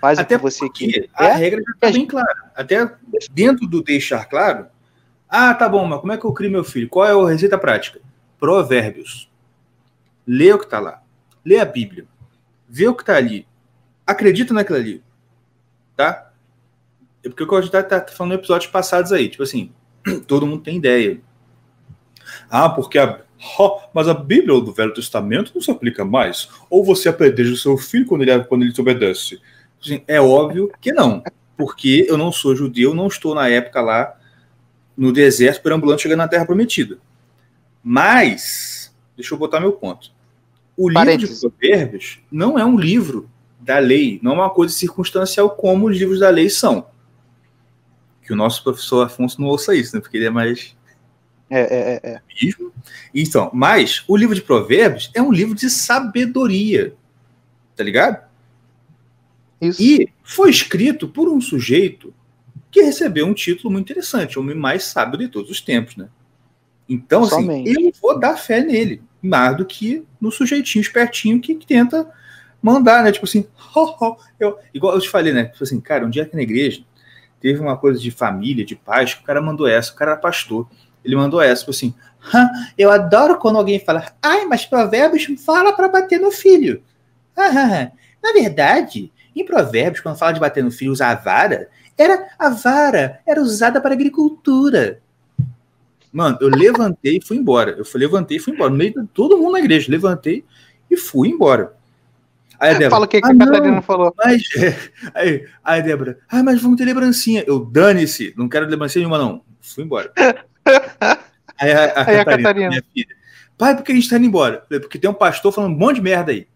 [0.00, 1.08] Faz Até o que você quer.
[1.14, 1.32] a É?
[1.34, 2.52] regra já está bem clara.
[2.54, 2.90] Até
[3.32, 4.66] dentro do deixar claro.
[5.28, 6.88] Ah, tá bom, mas como é que eu crio meu filho?
[6.88, 8.00] Qual é a receita prática?
[8.38, 9.28] Provérbios.
[10.26, 11.02] Lê o que está lá.
[11.44, 12.06] Lê a Bíblia.
[12.68, 13.46] Vê o que está ali.
[14.06, 15.02] Acredita naquilo ali.
[15.96, 16.30] Tá?
[17.24, 19.28] É porque o que a gente tá, tá falando em episódios passados aí.
[19.28, 19.72] Tipo assim,
[20.26, 21.20] todo mundo tem ideia.
[22.48, 23.20] Ah, porque a.
[23.58, 26.48] Oh, mas a Bíblia do Velho Testamento não se aplica mais.
[26.68, 29.40] Ou você apedreja o seu filho quando ele, quando ele te obedece.
[29.80, 31.22] Assim, é óbvio que não.
[31.56, 34.16] Porque eu não sou judeu, não estou na época lá
[34.96, 36.98] no deserto perambulando chegando na Terra Prometida.
[37.82, 40.10] Mas, deixa eu botar meu ponto.
[40.76, 45.50] O livro de Provérbios não é um livro da lei, não é uma coisa circunstancial
[45.50, 46.86] como os livros da lei são.
[48.22, 50.00] Que o nosso professor Afonso não ouça isso, né?
[50.00, 50.76] Porque ele é mais
[51.50, 52.20] É, é, é, é.
[52.42, 52.72] mesmo.
[53.14, 56.94] Então, mas o livro de Provérbios é um livro de sabedoria.
[57.74, 58.26] Tá ligado?
[59.60, 59.82] Isso.
[59.82, 62.14] E foi escrito por um sujeito
[62.70, 66.08] que recebeu um título muito interessante, o homem mais sábio de todos os tempos, né?
[66.88, 67.70] Então, assim, Somente.
[67.70, 72.10] eu vou dar fé nele, mais do que no sujeitinho espertinho que, tenta
[72.62, 73.12] mandar, né?
[73.12, 73.46] Tipo assim,
[74.40, 75.46] eu, igual eu te falei, né?
[75.46, 76.82] Tipo assim, cara, um dia aqui na igreja
[77.40, 80.20] teve uma coisa de família, de paz, que o cara mandou essa, o cara era
[80.20, 80.68] pastor.
[81.04, 81.94] Ele mandou essa, tipo assim,
[82.34, 86.82] "Hã, eu adoro quando alguém fala, ai, mas provérbios fala para bater no filho.
[87.36, 87.90] Ah,
[88.22, 92.48] na verdade, em provérbios, quando fala de bater no filho, usar a vara, era a
[92.50, 95.00] vara era usada para agricultura.
[96.12, 97.72] Mano, eu levantei e fui embora.
[97.72, 98.70] Eu fui, levantei e fui embora.
[98.70, 99.90] No meio de todo mundo na igreja.
[99.90, 100.44] Levantei
[100.90, 101.74] e fui embora.
[102.58, 104.12] Aí a Débora, Fala o que, que "Ah, a não, Catarina falou.
[104.16, 104.42] mas.
[105.14, 107.44] Aí, aí, Débora, ah, mas vamos ter lembrancinha.
[107.46, 109.42] Eu, dane-se, não quero lembrancinha nenhuma, não.
[109.60, 110.10] Fui embora.
[111.60, 112.68] Aí a, a Aí a Catarina, Catarina.
[112.68, 113.16] minha filha,
[113.56, 114.64] pai, por que a gente tá indo embora?
[114.70, 116.46] Eu porque tem um pastor falando um monte de merda aí.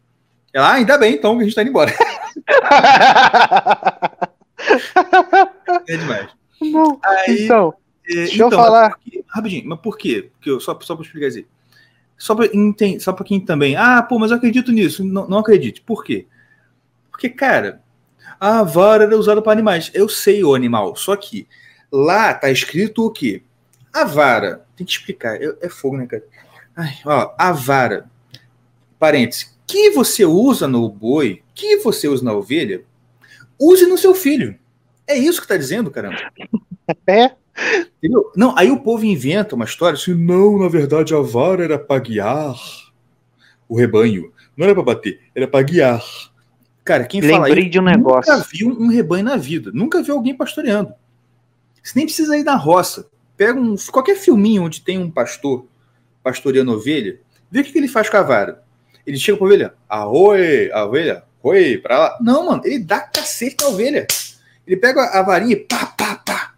[0.53, 1.92] Ela, ah, ainda bem, então, que a gente tá indo embora.
[5.88, 6.29] É demais.
[6.61, 7.01] Não.
[7.05, 7.75] Aí, Então,
[8.09, 8.90] é, deixa eu então, falar.
[8.90, 9.25] mas quê?
[9.29, 10.31] rapidinho, mas por quê?
[10.33, 11.44] Porque eu, só, só para explicar assim.
[12.16, 12.48] Só para
[13.01, 13.75] só pra quem também.
[13.75, 15.05] Ah, pô, mas eu acredito nisso.
[15.05, 15.81] Não, não acredite.
[15.81, 16.27] Por quê?
[17.11, 17.83] Porque, cara,
[18.38, 19.90] a vara era usada para animais.
[19.92, 21.48] Eu sei o animal, só que
[21.90, 23.42] lá tá escrito o quê?
[23.92, 24.64] A vara.
[24.76, 25.37] Tem que explicar.
[25.40, 26.24] É, é fogo, né, cara?
[26.76, 28.11] Ai, ó, a vara.
[28.98, 29.57] Parênteses.
[29.66, 32.85] Que você usa no boi, que você usa na ovelha,
[33.59, 34.59] use no seu filho.
[35.07, 36.18] É isso que tá dizendo, caramba.
[37.07, 37.31] É?
[37.98, 38.31] Entendeu?
[38.35, 42.00] Não, aí o povo inventa uma história assim, não, na verdade a vara era para
[42.00, 42.55] guiar
[43.68, 44.33] o rebanho.
[44.57, 46.02] Não era para bater, era para guiar.
[46.85, 48.44] Cara, quem fala Lembrei isso de um nunca negócio.
[48.52, 50.92] viu um rebanho na vida, nunca viu alguém pastoreando.
[51.83, 53.09] Você nem precisa ir na roça.
[53.37, 55.66] Pega um, qualquer filminho onde tem um pastor
[56.23, 58.62] pastoreando ovelha, vê o que, que ele faz com a vara.
[59.07, 62.18] Ele chega pra ovelha, arroi, a ovelha, oi, pra lá.
[62.21, 64.07] Não, mano, ele dá cacete na ovelha.
[64.66, 66.55] Ele pega a varinha e pá, pá, pá.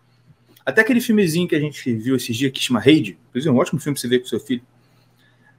[0.64, 3.58] Até aquele filmezinho que a gente viu esses dias que chama Raid, inclusive é um
[3.58, 4.62] ótimo filme pra você ver com seu filho.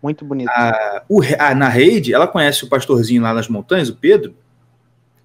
[0.01, 0.49] Muito bonito.
[0.49, 4.35] A, o, a, na Raid, ela conhece o pastorzinho lá nas montanhas, o Pedro,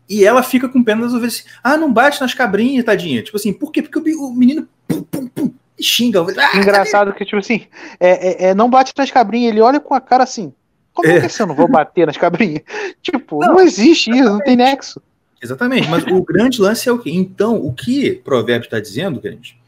[0.09, 1.45] e ela fica com pena das ovelhas.
[1.47, 3.23] assim, Ah, não bate nas cabrinhas, tadinha.
[3.23, 3.83] Tipo assim, por quê?
[3.83, 6.21] Porque o, o menino pum, pum, pum, xinga.
[6.39, 7.67] Ah, Engraçado que, tipo assim,
[7.99, 10.53] é, é- é, não bate nas cabrinhas, ele olha com a cara assim.
[10.93, 11.21] Como é, É.
[11.21, 12.63] que assim eu não vou bater nas cabrinhas?
[13.03, 15.01] Tipo, Não, não, existe isso, não tem nexo.
[15.43, 17.11] Exatamente, mas o grande lance é o quê?
[17.11, 19.59] Então, o que Provérbio está dizendo, gente?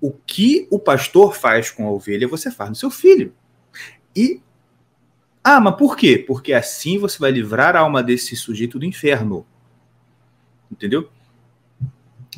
[0.00, 3.32] O que o pastor faz com a ovelha, você faz no seu filho.
[4.14, 4.40] E.
[5.42, 6.16] Ah, mas por quê?
[6.18, 9.44] Porque assim você vai livrar a alma desse sujeito do inferno.
[10.70, 11.08] Entendeu?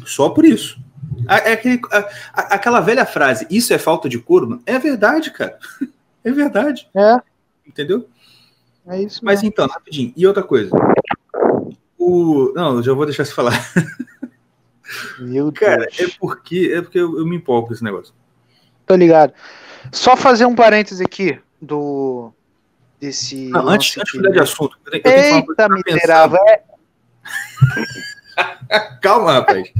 [0.04, 0.80] Só por isso.
[1.28, 4.62] É aquele- a- a- aquela velha frase, isso é falta de couro?
[4.66, 5.58] É verdade, cara.
[6.24, 6.86] É verdade.
[6.94, 7.16] É,
[7.66, 8.06] Entendeu?
[8.86, 9.48] é isso Mas mesmo.
[9.48, 10.12] então, rapidinho.
[10.16, 10.70] E outra coisa.
[11.96, 12.52] O...
[12.54, 13.54] Não, já vou deixar você falar.
[15.18, 16.00] Meu Cara, Deus.
[16.00, 18.12] é porque, é porque eu, eu me empolgo com esse negócio.
[18.84, 19.32] Tô ligado.
[19.92, 22.30] Só fazer um parêntese aqui do.
[23.00, 23.48] Desse.
[23.48, 26.38] Não, antes, antes de mudar de assunto, eu tenho, Eita, eu miserável.
[26.48, 26.62] É.
[29.00, 29.70] Calma, rapaz.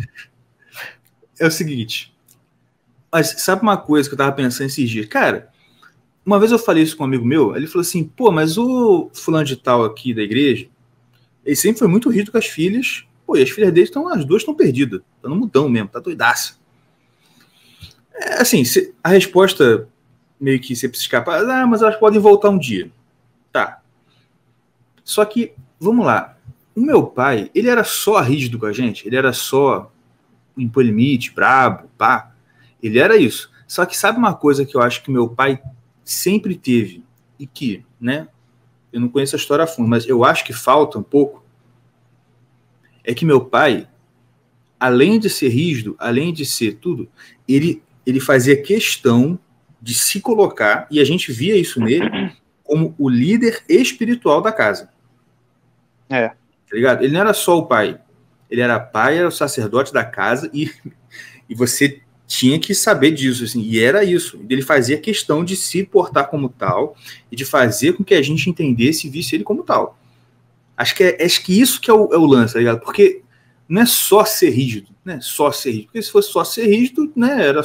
[1.39, 2.15] É o seguinte.
[3.11, 5.07] Mas sabe uma coisa que eu tava pensando esses dias?
[5.07, 5.51] Cara,
[6.25, 9.11] uma vez eu falei isso com um amigo meu, ele falou assim, pô, mas o
[9.15, 10.69] fulano de tal aqui da igreja,
[11.45, 14.25] ele sempre foi muito rígido com as filhas, pô, e as filhas dele estão, as
[14.25, 16.59] duas estão perdidas, tá no mudão mesmo, tá doidaça.
[18.15, 19.89] É, assim, se- a resposta
[20.39, 22.91] meio que você precisa escapar, ah, mas elas podem voltar um dia.
[23.51, 23.81] Tá.
[25.03, 26.37] Só que, vamos lá,
[26.77, 29.91] o meu pai, ele era só rígido com a gente, ele era só
[30.59, 32.33] impor limite, brabo, pá.
[32.83, 33.51] Ele era isso.
[33.67, 35.61] Só que sabe uma coisa que eu acho que meu pai
[36.05, 37.05] sempre teve
[37.39, 38.29] e que, né,
[38.93, 41.45] eu não conheço a história a fundo, mas eu acho que falta um pouco
[43.09, 43.89] é que meu pai,
[44.79, 47.09] além de ser rígido, além de ser tudo,
[47.49, 49.39] ele, ele fazia questão
[49.81, 54.91] de se colocar, e a gente via isso nele, como o líder espiritual da casa.
[56.11, 56.29] É.
[56.29, 56.37] Tá
[56.75, 57.03] ligado?
[57.03, 57.99] Ele não era só o pai.
[58.51, 60.71] Ele era pai, era o sacerdote da casa, e,
[61.49, 64.39] e você tinha que saber disso, assim, e era isso.
[64.51, 66.95] Ele fazia questão de se portar como tal
[67.33, 69.99] e de fazer com que a gente entendesse e visse ele como tal.
[70.77, 72.81] Acho que, é, acho que isso que é o, é o lance, tá ligado?
[72.81, 73.23] Porque
[73.69, 75.19] não é só ser rígido, né?
[75.23, 75.87] Só ser rígido.
[75.87, 77.47] Porque se fosse só ser rígido, né?
[77.47, 77.63] Era.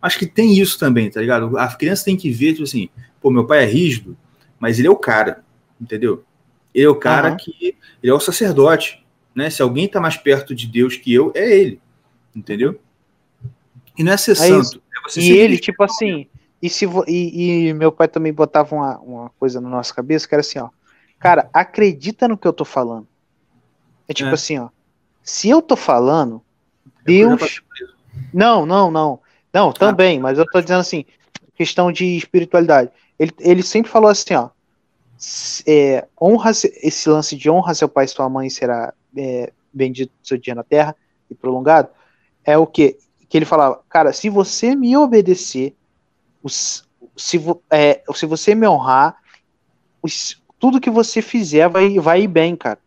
[0.00, 1.58] Acho que tem isso também, tá ligado?
[1.58, 2.88] A criança tem que ver, tipo assim,
[3.20, 4.16] pô, meu pai é rígido,
[4.58, 5.44] mas ele é o cara,
[5.80, 6.24] entendeu?
[6.72, 7.36] Ele é o cara uhum.
[7.36, 7.76] que.
[8.02, 8.99] Ele é o sacerdote,
[9.34, 9.50] né?
[9.50, 11.80] Se alguém tá mais perto de Deus que eu, é ele,
[12.34, 12.80] entendeu?
[13.96, 14.82] E não é ser é santo.
[15.16, 16.26] É e ele, tipo assim,
[16.62, 20.34] e, se e, e, meu pai também botava uma, uma coisa na nossa cabeça que
[20.34, 20.68] era assim, ó.
[21.18, 23.06] Cara, acredita no que eu tô falando.
[24.08, 24.34] É tipo é.
[24.34, 24.68] assim, ó.
[25.22, 26.42] Se eu tô falando,
[26.86, 27.62] é Deus.
[28.32, 29.20] Não, não, não.
[29.52, 29.72] Não, ah.
[29.72, 30.22] também, ah.
[30.22, 31.04] mas eu tô dizendo assim,
[31.54, 32.90] questão de espiritualidade.
[33.18, 34.50] Ele, ele sempre falou assim, ó.
[35.66, 40.38] É, honra esse lance de honra seu pai e sua mãe será é, bendito seu
[40.38, 40.96] dia na terra
[41.30, 41.88] e prolongado.
[42.44, 42.96] É o que?
[43.30, 45.72] que ele falava, cara, se você me obedecer,
[46.42, 46.84] os,
[47.16, 49.16] se, é, se você me honrar,
[50.02, 52.80] os, tudo que você fizer vai, vai ir bem, cara.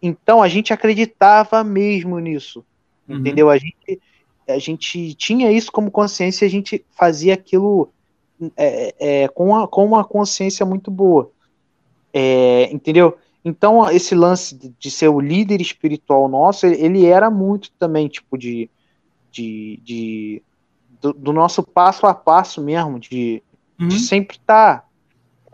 [0.00, 2.64] Então a gente acreditava mesmo nisso,
[3.06, 3.18] uhum.
[3.18, 3.50] entendeu?
[3.50, 4.00] A gente,
[4.48, 7.90] a gente tinha isso como consciência, a gente fazia aquilo
[8.56, 11.30] é, é, com, a, com uma consciência muito boa,
[12.18, 13.18] é, entendeu?
[13.44, 18.70] Então esse lance de, ser o líder espiritual nosso, ele, era muito também tipo de
[19.30, 20.42] de, de
[20.98, 23.42] do, do, nosso passo a passo mesmo, de,
[23.78, 23.88] uhum.
[23.88, 24.84] de sempre estar tá,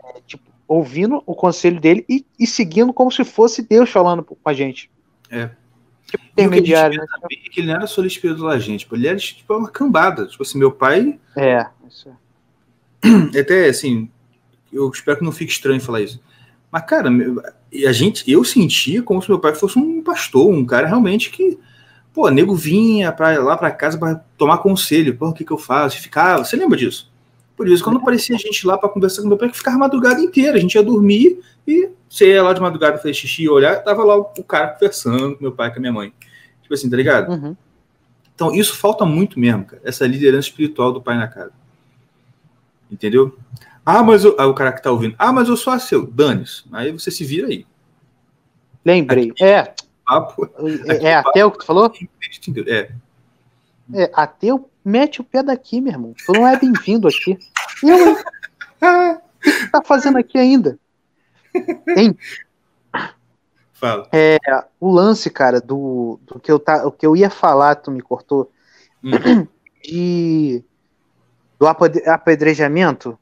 [0.05, 4.37] é, tipo, ouvindo o conselho dele e, e, seguindo como se fosse Deus falando com
[4.45, 4.89] a gente.
[5.29, 5.49] É.
[6.07, 6.97] Tipo, intermediário.
[6.97, 7.05] Né?
[7.29, 10.27] É que ele não era só espírito da gente, ele era tipo uma cambada.
[10.27, 11.19] Tipo assim, meu pai.
[11.35, 12.13] É, isso é.
[13.41, 14.09] Até assim,
[14.71, 16.21] eu espero que não fique estranho falar isso.
[16.73, 17.07] Mas, cara,
[17.87, 21.59] a gente, eu sentia como se meu pai fosse um pastor, um cara realmente que
[22.13, 25.17] Pô, nego vinha pra, lá para casa para tomar conselho.
[25.17, 25.99] Pô, o que, que eu faço?
[25.99, 26.45] Ficava.
[26.45, 27.11] Você lembra disso?
[27.57, 30.21] Por isso, quando aparecia gente lá para conversar com meu pai, que ficava a madrugada
[30.21, 30.57] inteira.
[30.57, 34.03] A gente ia dormir e você ia lá de madrugada fazer xixi e olhar, tava
[34.03, 36.13] lá o, o, cara conversando com meu pai, com a minha mãe.
[36.61, 37.31] Tipo assim, tá ligado?
[37.31, 37.55] Uhum.
[38.35, 39.81] Então, isso falta muito mesmo, cara.
[39.83, 41.51] Essa liderança espiritual do pai na casa.
[42.91, 43.35] Entendeu?
[43.85, 45.15] Ah, mas eu, ah, o cara que tá ouvindo.
[45.17, 46.05] Ah, mas eu sou a seu.
[46.05, 46.63] Dane-se.
[46.71, 47.65] Aí você se vira aí.
[48.85, 49.31] Lembrei.
[49.31, 49.73] Aqui, é
[50.05, 50.49] papo.
[50.87, 51.91] É, é ateu que tu falou?
[52.67, 52.91] É.
[53.93, 56.13] É, ateu, mete o pé daqui, meu irmão.
[56.25, 57.37] Tu não é bem-vindo aqui.
[57.83, 60.79] Eu, O que tu tá fazendo aqui ainda?
[61.97, 62.17] Hein?
[63.73, 64.07] Fala.
[64.13, 64.37] É,
[64.79, 68.01] o lance, cara, do, do que eu tá, o que eu ia falar, tu me
[68.01, 68.49] cortou.
[69.03, 69.45] Hum.
[69.83, 70.63] De
[71.59, 73.17] do apedrejamento.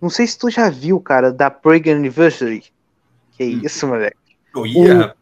[0.00, 2.64] Não sei se tu já viu, cara, da Prague Anniversary.
[3.32, 3.60] Que hum.
[3.64, 4.16] isso, moleque.
[4.54, 5.14] Oh, yeah.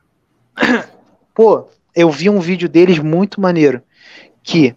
[1.34, 3.82] Pô, eu vi um vídeo deles muito maneiro.
[4.42, 4.74] Que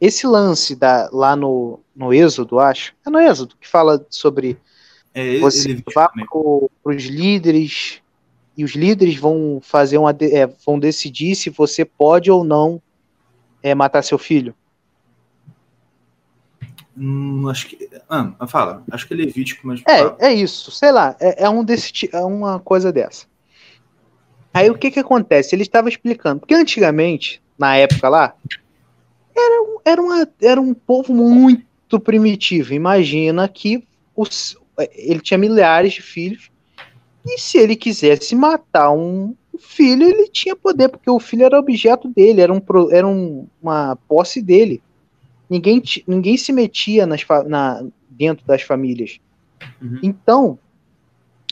[0.00, 2.94] esse lance da, lá no, no Êxodo, acho.
[3.06, 4.58] É no Êxodo que fala sobre
[5.14, 8.02] é, você vá para os líderes
[8.56, 12.80] e os líderes vão fazer uma é, vão decidir se você pode ou não
[13.62, 14.54] é, matar seu filho.
[16.96, 17.88] Hum, acho que.
[18.08, 18.82] Ah, fala.
[18.90, 19.82] Acho que é Levítico, mas.
[19.88, 20.70] É, é isso.
[20.70, 21.16] Sei lá.
[21.20, 23.26] É, é um desse, é uma coisa dessa.
[24.52, 25.54] Aí o que que acontece?
[25.54, 26.40] Ele estava explicando.
[26.40, 28.34] Porque antigamente, na época lá,
[29.34, 32.74] era, era, uma, era um povo muito primitivo.
[32.74, 34.56] Imagina que os,
[34.94, 36.50] ele tinha milhares de filhos.
[37.24, 42.08] E se ele quisesse matar um filho, ele tinha poder, porque o filho era objeto
[42.08, 44.82] dele, era, um, era um, uma posse dele.
[45.52, 49.20] Ninguém, ninguém se metia nas, na, dentro das famílias.
[49.82, 49.98] Uhum.
[50.02, 50.58] Então,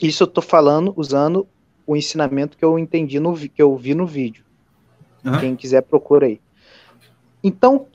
[0.01, 1.47] isso eu tô falando usando
[1.85, 4.43] o ensinamento que eu entendi no que eu vi no vídeo.
[5.23, 5.39] Uhum.
[5.39, 6.41] Quem quiser procura aí.
[7.43, 7.85] Então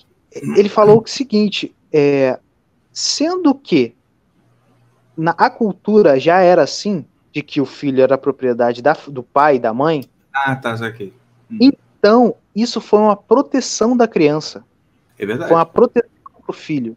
[0.56, 2.38] ele falou o seguinte, é,
[2.92, 3.92] sendo que
[5.16, 9.56] na a cultura já era assim de que o filho era propriedade da, do pai
[9.56, 10.04] e da mãe.
[10.32, 11.12] Ah, tá, aqui.
[11.50, 11.58] Hum.
[11.60, 14.64] Então isso foi uma proteção da criança.
[15.18, 15.48] É verdade.
[15.48, 16.10] Foi uma proteção
[16.44, 16.96] pro filho.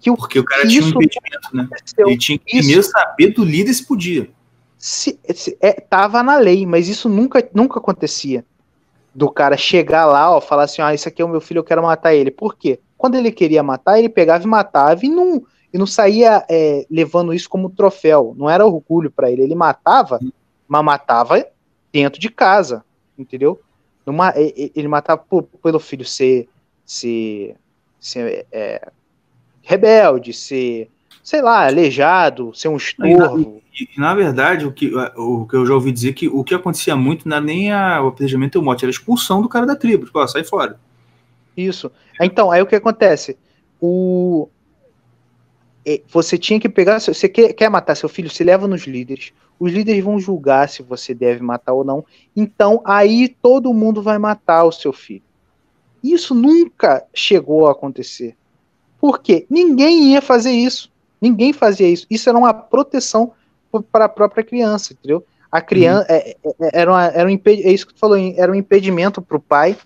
[0.00, 1.68] Que o, Porque o cara tinha um impedimento, né?
[1.98, 4.30] Ele tinha que primeiro saber do líder se podia
[4.80, 8.42] se, se é, tava na lei, mas isso nunca, nunca acontecia.
[9.14, 11.64] Do cara chegar lá, ó, falar assim, ah, isso aqui é o meu filho, eu
[11.64, 12.30] quero matar ele.
[12.30, 12.80] Por quê?
[12.96, 15.42] Quando ele queria matar, ele pegava e matava e não,
[15.72, 18.34] e não saía é, levando isso como troféu.
[18.38, 19.42] Não era orgulho para ele.
[19.42, 20.18] Ele matava,
[20.66, 21.44] mas matava
[21.92, 22.82] dentro de casa,
[23.18, 23.60] entendeu?
[24.06, 26.48] Numa, ele matava por, pelo filho ser,
[26.90, 27.54] ser,
[28.00, 28.90] ser é,
[29.62, 30.90] rebelde, ser,
[31.22, 33.62] sei lá, aleijado, ser um estorvo.
[33.72, 36.52] E, e, na verdade, o que, o que eu já ouvi dizer que o que
[36.52, 39.48] acontecia muito não era nem a, o apedrejamento e o morte, era a expulsão do
[39.48, 40.04] cara da tribo.
[40.04, 40.80] Tipo, ó, sai fora.
[41.56, 41.92] Isso.
[42.20, 43.38] Então, aí o que acontece?
[43.80, 44.48] O,
[46.08, 46.98] você tinha que pegar.
[46.98, 48.28] Você quer, quer matar seu filho?
[48.28, 49.32] Se leva nos líderes.
[49.60, 52.04] Os líderes vão julgar se você deve matar ou não.
[52.34, 55.29] Então, aí todo mundo vai matar o seu filho.
[56.02, 58.36] Isso nunca chegou a acontecer.
[59.00, 59.46] Por quê?
[59.48, 60.90] Ninguém ia fazer isso.
[61.20, 62.06] Ninguém fazia isso.
[62.10, 63.32] Isso era uma proteção
[63.92, 65.24] para a própria criança, entendeu?
[65.50, 66.16] A criança uhum.
[66.16, 69.36] é, é, era, uma, era um é isso que tu falou, era um impedimento para
[69.36, 69.76] o pai.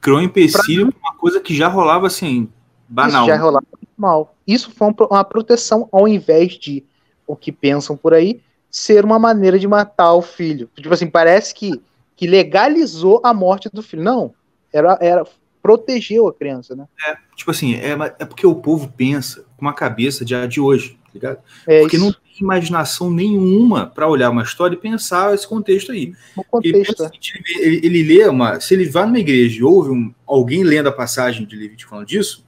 [0.00, 1.10] Criou um empecilho pra...
[1.10, 2.48] uma coisa que já rolava assim,
[2.88, 3.22] banal.
[3.22, 4.34] Isso já rolava mal.
[4.46, 6.82] Isso foi uma proteção ao invés de
[7.26, 10.70] o que pensam por aí ser uma maneira de matar o filho.
[10.74, 11.80] Tipo assim, parece que,
[12.16, 14.02] que legalizou a morte do filho.
[14.02, 14.32] Não,
[14.72, 15.24] era, era
[15.62, 16.86] protegeu a criança, né?
[17.06, 20.98] É, tipo assim, é, é porque o povo pensa com uma cabeça de, de hoje,
[21.04, 21.38] tá ligado?
[21.66, 22.04] É porque isso.
[22.04, 26.14] não tem imaginação nenhuma para olhar uma história e pensar esse contexto aí.
[26.50, 27.04] Contexto.
[27.04, 28.60] Ele, ele, ele, lê uma.
[28.60, 32.06] Se ele vai numa igreja e ouve um, alguém lendo a passagem de Levítico falando
[32.06, 32.46] disso,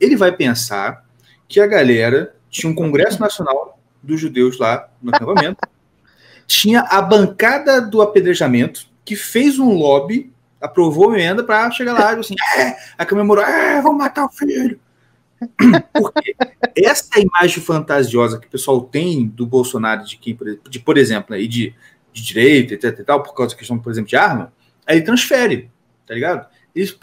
[0.00, 1.04] ele vai pensar
[1.46, 5.58] que a galera tinha um congresso nacional dos judeus lá no acampamento,
[6.46, 12.14] tinha a bancada do apedrejamento que fez um lobby, aprovou a emenda para chegar lá
[12.14, 14.78] e assim, é, a comemorou, é, vamos matar o filho.
[15.92, 16.34] Porque
[16.76, 20.36] essa imagem fantasiosa que o pessoal tem do Bolsonaro, de quem,
[20.68, 21.74] de, por exemplo, né, de,
[22.12, 24.52] de direita, etc e tal, por causa da questão, por exemplo, de arma,
[24.86, 25.70] aí ele transfere,
[26.06, 26.46] tá ligado?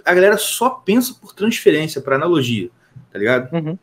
[0.05, 2.69] A galera só pensa por transferência, para analogia,
[3.11, 3.53] tá ligado?
[3.53, 3.77] Uhum.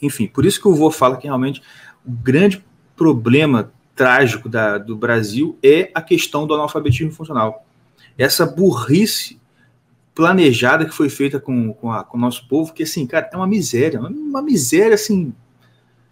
[0.00, 1.62] Enfim, por isso que o vô fala que realmente
[2.06, 2.64] o grande
[2.96, 7.66] problema trágico da, do Brasil é a questão do analfabetismo funcional.
[8.18, 9.40] Essa burrice
[10.14, 13.36] planejada que foi feita com, com, a, com o nosso povo, que assim, cara, é
[13.36, 15.32] uma miséria, uma, uma miséria assim.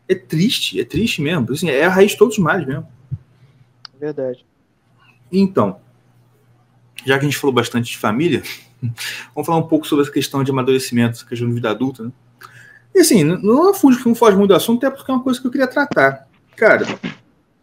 [0.08, 1.52] É triste, é triste mesmo.
[1.52, 2.86] Assim, é a raiz de todos os males mesmo.
[3.98, 4.46] Verdade.
[5.32, 5.80] Então,
[7.04, 8.44] já que a gente falou bastante de família,
[9.34, 12.12] vamos falar um pouco sobre essa questão de amadurecimento, essa questão de vida adulta, né?
[12.94, 15.46] E assim, não fujo não foge muito do assunto, até porque é uma coisa que
[15.46, 16.26] eu queria tratar.
[16.54, 16.86] Cara,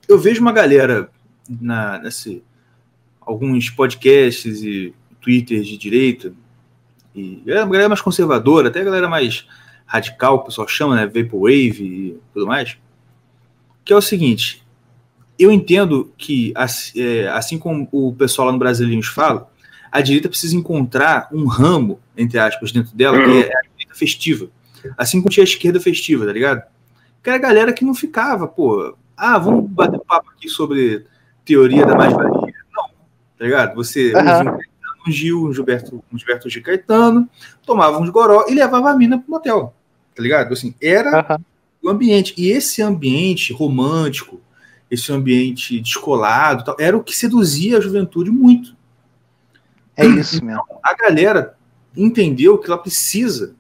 [0.08, 1.10] eu vejo uma galera
[1.50, 2.44] na, nesse,
[3.26, 6.34] alguns podcasts e twitters de direita,
[7.16, 9.48] e uma galera mais conservadora, até a galera mais
[9.86, 11.06] radical, o pessoal chama, né?
[11.06, 12.78] Vaporwave e tudo mais.
[13.86, 14.64] Que é o seguinte:
[15.38, 16.54] eu entendo que,
[16.96, 19.50] é, assim como o pessoal lá no Brasileiros fala,
[19.92, 24.48] a direita precisa encontrar um ramo, entre aspas, dentro dela, que é a direita festiva.
[24.98, 26.64] Assim como tinha a esquerda festiva, tá ligado?
[27.22, 31.06] Que era a galera que não ficava, pô, ah, vamos bater papo aqui sobre
[31.46, 32.43] teoria da mais-valia.
[33.44, 33.76] Tá ligado?
[33.76, 34.58] Você uhum.
[35.06, 36.62] um Gil, um Gilberto, um Gilberto G.
[36.62, 37.30] Caetano,
[37.66, 39.76] tomava uns goró e levava a mina pro motel,
[40.16, 40.54] tá ligado?
[40.54, 41.44] Assim, era uhum.
[41.84, 42.34] o ambiente.
[42.38, 44.40] E esse ambiente romântico,
[44.90, 48.78] esse ambiente descolado, tal, era o que seduzia a juventude muito.
[49.98, 50.64] É isso mesmo.
[50.64, 51.58] Então, a galera
[51.98, 53.54] entendeu que ela precisa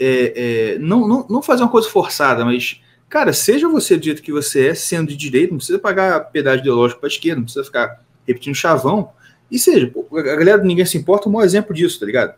[0.00, 0.32] é,
[0.74, 4.32] é, não, não, não fazer uma coisa forçada, mas, cara, seja você do jeito que
[4.32, 7.64] você é, sendo de direito, não precisa pagar pedágio ideológico para a esquerda, não precisa
[7.64, 9.10] ficar repetindo chavão.
[9.50, 12.34] E seja, a galera do Ninguém Se Importa é um bom exemplo disso, tá ligado?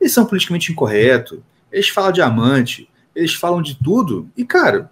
[0.00, 1.40] Eles são politicamente incorretos,
[1.72, 4.90] eles falam de amante, eles falam de tudo, e, cara,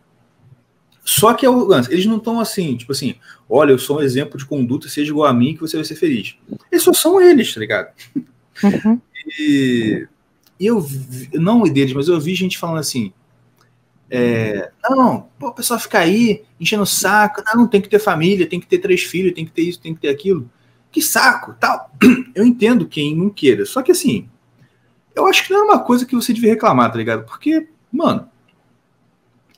[1.04, 3.16] só que é o eles não estão assim, tipo assim,
[3.48, 5.96] olha, eu sou um exemplo de conduta, seja igual a mim que você vai ser
[5.96, 6.36] feliz.
[6.70, 7.92] Eles só são eles, tá ligado?
[8.62, 9.00] Uhum.
[9.38, 10.06] E
[10.62, 13.12] e eu vi, não deles, mas eu vi gente falando assim:
[14.14, 18.46] é, não, pô, o pessoal fica aí enchendo o saco, não, tem que ter família,
[18.46, 20.50] tem que ter três filhos, tem que ter isso, tem que ter aquilo.
[20.90, 21.90] Que saco, tal.
[22.34, 24.28] Eu entendo quem não queira, só que assim,
[25.14, 27.24] eu acho que não é uma coisa que você devia reclamar, tá ligado?
[27.24, 28.28] Porque, mano,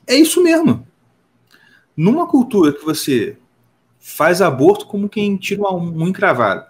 [0.07, 0.87] é isso mesmo.
[1.95, 3.37] Numa cultura que você
[3.99, 6.65] faz aborto como quem tira um encravado,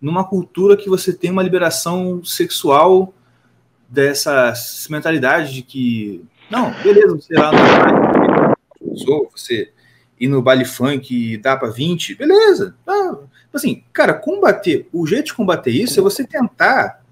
[0.00, 3.12] numa cultura que você tem uma liberação sexual
[3.88, 4.54] dessa
[4.88, 9.72] mentalidade de que, não, beleza, você lá no você
[10.18, 12.76] ir no baile funk e dá para 20, beleza.
[12.86, 13.16] Ah,
[13.52, 17.02] assim, cara, combater, o jeito de combater isso é você tentar,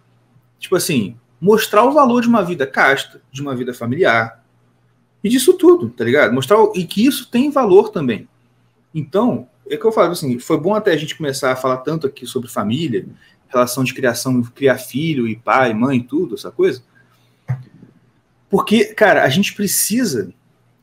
[0.58, 4.44] tipo assim, mostrar o valor de uma vida casta, de uma vida familiar,
[5.22, 6.32] e disso tudo, tá ligado?
[6.32, 8.28] Mostrar e que isso tem valor também.
[8.94, 12.06] Então, é que eu falo assim, foi bom até a gente começar a falar tanto
[12.06, 13.06] aqui sobre família,
[13.48, 16.82] relação de criação, criar filho e pai, mãe, tudo, essa coisa.
[18.50, 20.32] Porque, cara, a gente precisa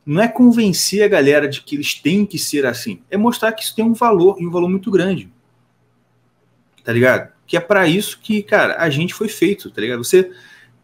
[0.05, 3.63] não é convencer a galera de que eles têm que ser assim, é mostrar que
[3.63, 5.31] isso tem um valor, e um valor muito grande.
[6.83, 7.35] Tá ligado?
[7.47, 10.03] que é para isso que, cara, a gente foi feito, tá ligado?
[10.03, 10.31] Você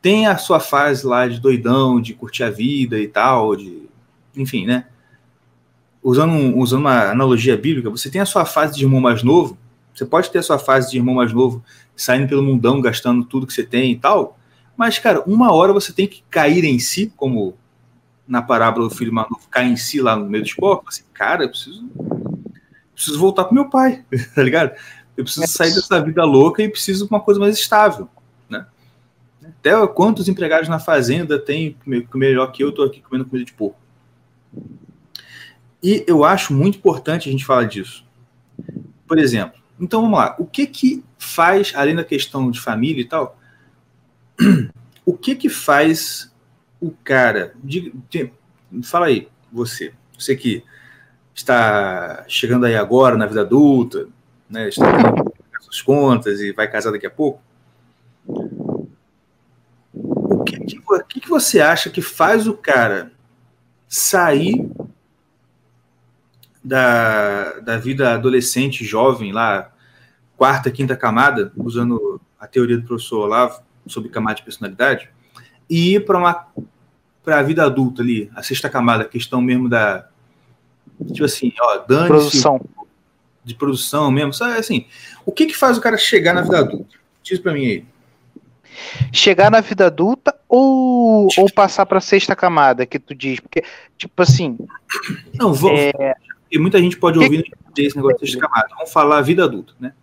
[0.01, 3.89] tem a sua fase lá de doidão, de curtir a vida e tal, de.
[4.35, 4.85] Enfim, né?
[6.03, 9.57] Usando, usando uma analogia bíblica, você tem a sua fase de irmão mais novo,
[9.93, 11.63] você pode ter a sua fase de irmão mais novo,
[11.95, 14.37] saindo pelo mundão, gastando tudo que você tem e tal,
[14.81, 17.55] mas, cara, uma hora você tem que cair em si, como
[18.27, 21.03] na parábola do filho mais novo, cair em si lá no meio do esporte, assim,
[21.13, 21.87] cara, eu preciso,
[22.95, 24.03] preciso voltar pro meu pai,
[24.33, 24.75] tá ligado?
[25.15, 28.09] Eu preciso sair dessa vida louca e preciso de uma coisa mais estável,
[28.49, 28.65] né?
[29.43, 31.77] Até quantos empregados na fazenda tem
[32.15, 33.79] melhor que eu, tô aqui comendo comida de porco.
[35.83, 38.03] E eu acho muito importante a gente falar disso.
[39.05, 43.05] Por exemplo, então vamos lá, o que que faz, além da questão de família e
[43.05, 43.37] tal,
[45.05, 46.31] o que que faz
[46.79, 48.31] o cara, de, de,
[48.83, 50.63] fala aí, você, você que
[51.33, 54.07] está chegando aí agora na vida adulta,
[54.49, 54.85] né, está
[55.61, 57.41] suas contas e vai casar daqui a pouco,
[59.93, 63.11] o que que, o que que você acha que faz o cara
[63.87, 64.69] sair
[66.63, 69.71] da, da vida adolescente, jovem, lá,
[70.37, 75.09] quarta, quinta camada, usando a teoria do professor Olavo sobre camada de personalidade,
[75.69, 76.47] e ir para uma
[77.23, 80.07] para a vida adulta ali, a sexta camada, a questão mesmo da
[81.07, 82.61] tipo assim, ó, dane Produção.
[83.43, 84.87] de produção mesmo, sabe assim,
[85.25, 86.95] o que que faz o cara chegar na vida adulta?
[87.23, 87.85] Diz para mim aí.
[89.11, 93.39] Chegar na vida adulta ou, ou passar para sexta camada, que tu diz?
[93.39, 93.63] Porque,
[93.97, 94.57] tipo assim.
[95.35, 95.91] Não, vou, é,
[96.51, 98.69] e muita gente pode Que- ouvir esse negócio de sexta camada.
[98.75, 99.93] Vamos falar vida adulta, né?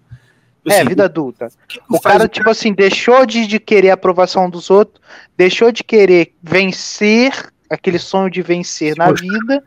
[0.68, 1.46] Tipo é, assim, vida adulta.
[1.46, 5.00] o que que O cara, tipo assim, deixou de, de querer a aprovação dos outros,
[5.36, 7.32] deixou de querer vencer,
[7.70, 9.26] aquele sonho de vencer Se na mostrar.
[9.28, 9.64] vida,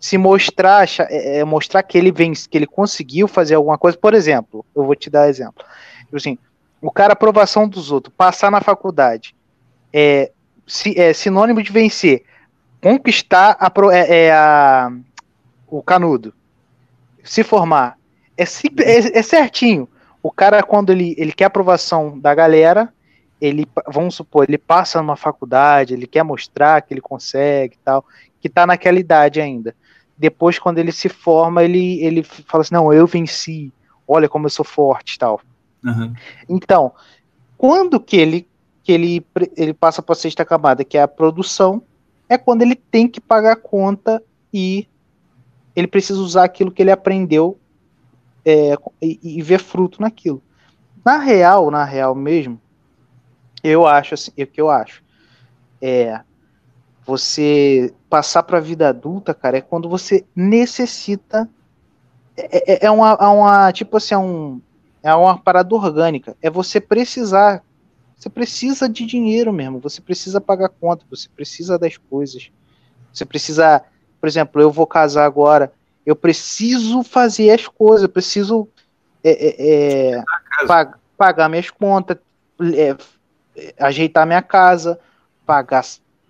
[0.00, 3.96] se mostrar, acha- é, é, mostrar que ele vence, que ele conseguiu fazer alguma coisa.
[3.96, 5.64] Por exemplo, eu vou te dar exemplo.
[6.04, 6.38] Tipo assim,
[6.80, 9.34] o cara, aprovação dos outros, passar na faculdade,
[9.92, 10.30] é,
[10.66, 12.24] si- é sinônimo de vencer.
[12.80, 14.90] Conquistar a, é, é a-
[15.68, 16.34] o canudo.
[17.22, 17.96] Se formar.
[18.36, 19.88] É, é, é certinho.
[20.22, 22.92] O cara, quando ele, ele quer aprovação da galera,
[23.40, 28.04] ele, vamos supor, ele passa numa faculdade, ele quer mostrar que ele consegue e tal,
[28.40, 29.74] que tá naquela idade ainda.
[30.16, 33.72] Depois, quando ele se forma, ele, ele fala assim, não, eu venci,
[34.06, 35.40] olha como eu sou forte e tal.
[35.84, 36.14] Aham.
[36.48, 36.92] Então,
[37.58, 38.48] quando que ele,
[38.84, 41.82] que ele, ele passa para a sexta camada, que é a produção,
[42.28, 44.22] é quando ele tem que pagar a conta
[44.54, 44.86] e
[45.74, 47.58] ele precisa usar aquilo que ele aprendeu
[48.44, 50.42] é, e, e ver fruto naquilo.
[51.04, 52.60] Na real, na real mesmo,
[53.62, 55.02] eu acho assim, o que eu acho
[55.80, 56.20] é
[57.04, 61.48] você passar para a vida adulta, cara, é quando você necessita
[62.36, 64.60] é, é- é uma, é uma tipo assim, é um,
[65.02, 66.36] é uma parada orgânica.
[66.40, 67.62] É você precisar.
[68.16, 69.80] Você precisa de dinheiro mesmo.
[69.80, 71.04] Você precisa pagar conta.
[71.10, 72.50] Você precisa das coisas.
[73.12, 73.82] Você precisa.
[74.20, 75.72] Por exemplo, eu vou casar agora.
[76.04, 78.02] Eu preciso fazer as coisas.
[78.02, 78.68] Eu preciso
[79.22, 80.22] é, é, é,
[80.66, 82.18] pag- pagar minhas contas.
[82.74, 82.96] é,
[83.78, 84.98] ajeitar minha casa.
[85.46, 85.84] Pagar,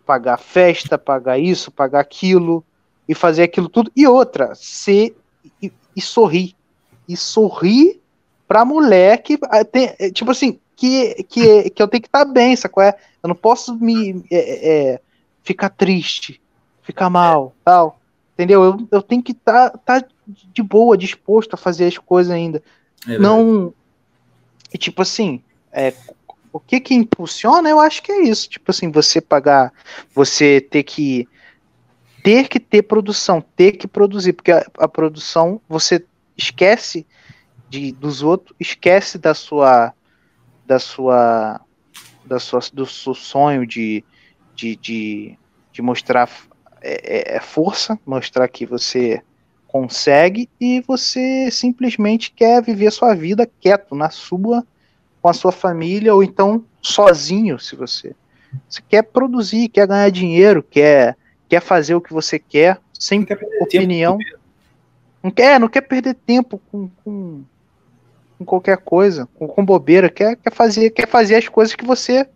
[0.04, 0.98] pagar festa.
[0.98, 1.70] Pagar isso.
[1.70, 2.64] Pagar aquilo.
[3.08, 3.90] E fazer aquilo tudo.
[3.96, 4.54] E outra.
[4.54, 5.16] Ser.
[5.60, 6.54] E, e sorrir.
[7.08, 8.02] E sorrir
[8.52, 12.26] pra mulher que ah, tem, é, tipo assim, que, que, que eu tenho que estar
[12.26, 12.82] bem, sacou?
[12.82, 12.94] É?
[13.22, 15.00] Eu não posso me é, é,
[15.42, 16.38] ficar triste,
[16.82, 17.98] ficar mal, tal.
[18.34, 18.64] Entendeu?
[18.64, 22.62] Eu, eu tenho que estar tá, de boa, disposto a fazer as coisas ainda.
[23.06, 23.74] É não.
[24.72, 25.92] E tipo assim, é,
[26.52, 28.48] o que que impulsiona, eu acho que é isso.
[28.48, 29.72] Tipo assim, você pagar,
[30.14, 31.28] você ter que
[32.22, 36.04] ter que ter produção, ter que produzir, porque a, a produção você
[36.36, 37.04] esquece
[37.68, 39.92] de, dos outros, esquece da sua
[40.64, 41.60] da sua
[42.24, 44.04] da sua do seu sonho de
[44.54, 45.38] de, de,
[45.72, 46.30] de mostrar
[46.82, 49.22] é, é, força, mostrar que você
[49.66, 54.66] consegue e você simplesmente quer viver sua vida quieto na sua
[55.20, 58.14] com a sua família ou então sozinho, se você
[58.68, 61.16] você quer produzir, quer ganhar dinheiro, quer
[61.48, 64.18] quer fazer o que você quer, sem Não quer opinião.
[65.22, 67.44] Não quer, não quer perder tempo com, com,
[68.38, 72.28] com qualquer coisa, com, com bobeira, quer, quer fazer, quer fazer as coisas que você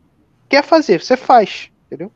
[0.49, 2.12] quer fazer, você faz, entendeu?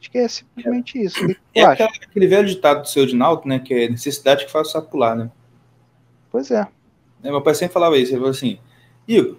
[0.00, 1.24] Acho que é simplesmente isso.
[1.24, 1.84] O que É acha?
[1.84, 3.58] aquele velho ditado do seu Dinaldo, né?
[3.58, 5.30] Que é necessidade que faz o sapo pular, né?
[6.30, 6.62] Pois é.
[7.22, 8.12] Né, Meu pai sempre falava isso.
[8.12, 8.58] Ele falou assim:
[9.06, 9.36] Igor,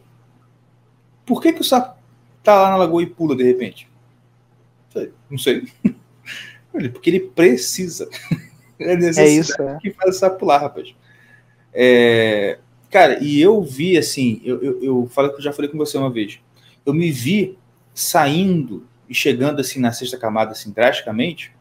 [1.26, 1.97] por que, que o sapo
[2.43, 3.89] tá lá na lagoa e pula de repente?
[5.30, 5.68] Não sei.
[6.72, 8.10] Porque ele precisa.
[8.82, 9.78] É É isso, é.
[9.82, 10.95] que faz o sapo pular, rapaz.
[11.74, 15.97] É, Cara, e eu vi assim, eu, eu, eu, falei, eu já falei com você
[15.97, 16.39] uma vez.
[16.86, 17.57] Eu me vi
[17.93, 21.51] saindo e chegando assim na sexta camada, assim, drasticamente,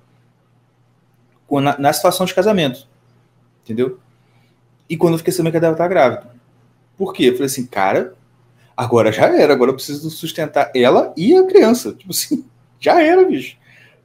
[1.51, 2.87] na, na situação de casamento.
[3.65, 3.99] Entendeu?
[4.89, 6.31] E quando eu fiquei sabendo que a Débora tá grávida.
[6.97, 7.25] Por quê?
[7.25, 8.15] Eu falei assim, cara,
[8.77, 11.93] agora já era, agora eu preciso sustentar ela e a criança.
[11.95, 12.45] Tipo assim,
[12.79, 13.57] já era, bicho.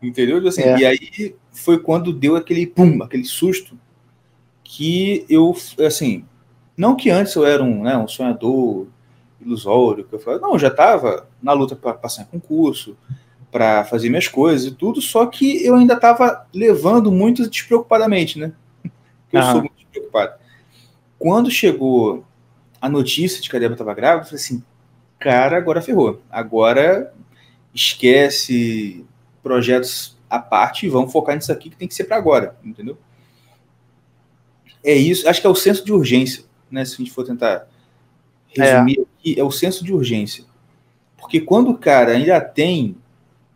[0.01, 0.37] Entendeu?
[0.37, 0.77] Tipo assim, é.
[0.79, 3.77] E aí foi quando deu aquele pum, aquele susto
[4.63, 6.25] que eu, assim,
[6.75, 8.87] não que antes eu era um, né, um sonhador
[9.39, 12.97] ilusório, que eu falava, não, eu já estava na luta para passar em concurso,
[13.53, 18.51] para fazer minhas coisas e tudo, só que eu ainda estava levando muito despreocupadamente, né?
[19.31, 20.33] Eu sou muito despreocupado.
[21.17, 22.23] Quando chegou
[22.81, 24.63] a notícia de que a Débora estava grávida, eu falei assim,
[25.17, 26.21] cara, agora ferrou.
[26.29, 27.11] Agora
[27.73, 29.03] esquece
[29.41, 32.95] projetos à parte e vamos focar nisso aqui que tem que ser para agora, entendeu?
[34.83, 36.85] É isso, acho que é o senso de urgência, né?
[36.85, 37.67] Se a gente for tentar
[38.49, 39.01] resumir é.
[39.01, 40.43] aqui, é o senso de urgência.
[41.17, 42.97] Porque quando o cara ainda tem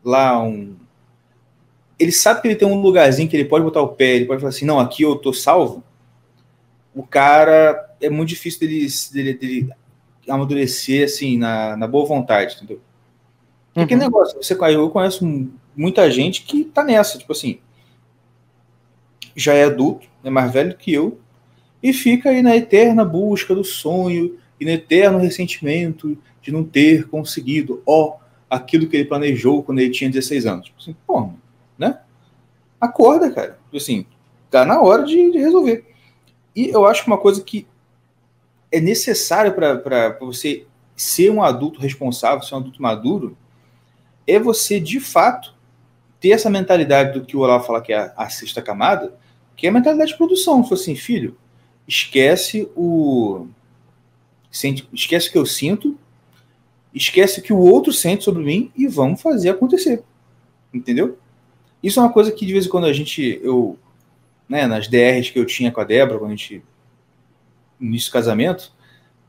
[0.08, 0.74] lá um.
[1.99, 4.39] Ele sabe que ele tem um lugarzinho que ele pode botar o pé, ele pode
[4.39, 5.84] falar assim: não, aqui eu tô salvo.
[6.95, 9.70] O cara é muito difícil dele, dele, dele
[10.30, 12.80] amadurecer assim na, na boa vontade, entendeu?
[13.74, 13.99] Porque uhum.
[13.99, 17.60] negócio, você eu conheço muita gente que tá nessa, tipo assim,
[19.36, 21.20] já é adulto, é mais velho que eu,
[21.84, 27.08] e fica aí na eterna busca do sonho e no eterno ressentimento de não ter
[27.08, 28.18] conseguido, ó,
[28.50, 30.66] aquilo que ele planejou quando ele tinha 16 anos.
[30.66, 31.30] Tipo assim, pô,
[31.78, 32.00] né?
[32.80, 33.60] Acorda, cara.
[33.66, 34.06] Tipo assim,
[34.50, 35.86] tá na hora de, de resolver.
[36.56, 37.68] E eu acho que uma coisa que
[38.72, 43.38] é necessário para você ser um adulto responsável, ser um adulto maduro,
[44.26, 45.56] é você, de fato,
[46.20, 49.14] ter essa mentalidade do que o Olavo fala que é a, a sexta camada,
[49.56, 50.62] que é a mentalidade de produção.
[50.62, 51.38] Tipo assim, filho,
[51.88, 53.48] esquece o.
[54.91, 55.98] Esquece o que eu sinto,
[56.93, 60.03] esquece o que o outro sente sobre mim e vamos fazer acontecer.
[60.73, 61.17] Entendeu?
[61.81, 63.39] Isso é uma coisa que de vez em quando a gente.
[63.43, 63.77] Eu,
[64.49, 66.63] né, nas DRs que eu tinha com a Débora, quando a gente.
[67.79, 68.73] No início do casamento,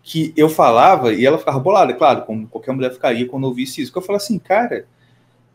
[0.03, 3.93] que eu falava e ela ficava bolada, claro, como qualquer mulher ficaria quando ouvisse isso.
[3.93, 4.87] Que eu falava assim, cara,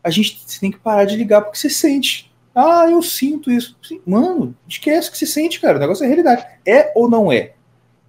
[0.02, 2.32] a gente tem que parar de ligar porque você sente.
[2.54, 3.76] Ah, eu sinto isso.
[4.06, 5.76] Mano, esquece que se sente, cara.
[5.76, 6.46] O negócio é realidade.
[6.64, 7.54] É ou não é?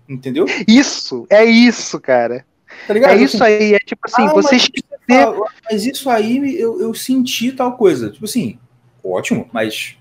[0.07, 0.45] Entendeu?
[0.67, 2.45] Isso, é isso, cara.
[2.87, 3.11] Tá ligado?
[3.11, 4.87] É isso aí, é tipo assim, ah, você esquecer.
[5.69, 8.09] Mas, isso aí eu, eu senti tal coisa.
[8.09, 8.57] Tipo assim,
[9.03, 9.97] ótimo, mas.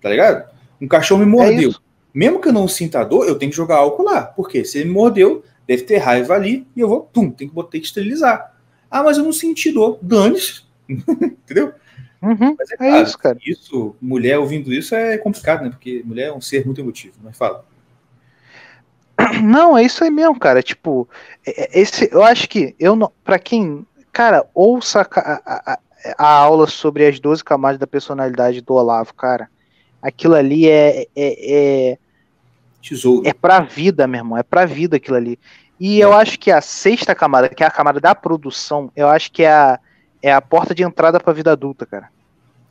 [0.00, 0.48] Tá ligado?
[0.80, 1.70] Um cachorro me mordeu.
[1.70, 1.74] É
[2.14, 4.22] Mesmo que eu não sinta dor, eu tenho que jogar álcool lá.
[4.22, 7.54] Porque se ele me mordeu, deve ter raiva ali e eu vou, pum, tem que
[7.54, 8.54] botar que esterilizar.
[8.90, 9.98] Ah, mas eu não senti dor.
[10.00, 10.62] Dane-se.
[10.88, 11.72] Entendeu?
[12.22, 13.38] Uhum, Mas é, é claro, isso, cara.
[13.46, 15.70] Isso, mulher ouvindo isso é complicado, né?
[15.70, 17.64] Porque mulher é um ser muito emotivo, mas fala.
[19.42, 20.62] Não, é isso aí mesmo, cara.
[20.62, 21.08] Tipo,
[21.46, 25.78] é, é, esse, eu acho que eu não, para quem, cara, ouça a, a,
[26.18, 29.48] a, aula sobre as 12 camadas da personalidade do Olavo, cara.
[30.02, 31.98] Aquilo ali é, é, é
[32.82, 33.26] tesouro.
[33.26, 34.38] É pra vida, meu irmão.
[34.38, 35.38] É pra vida aquilo ali.
[35.78, 36.04] E é.
[36.04, 39.42] eu acho que a sexta camada, que é a camada da produção, eu acho que
[39.42, 39.80] é a,
[40.22, 42.08] é a porta de entrada para a vida adulta, cara.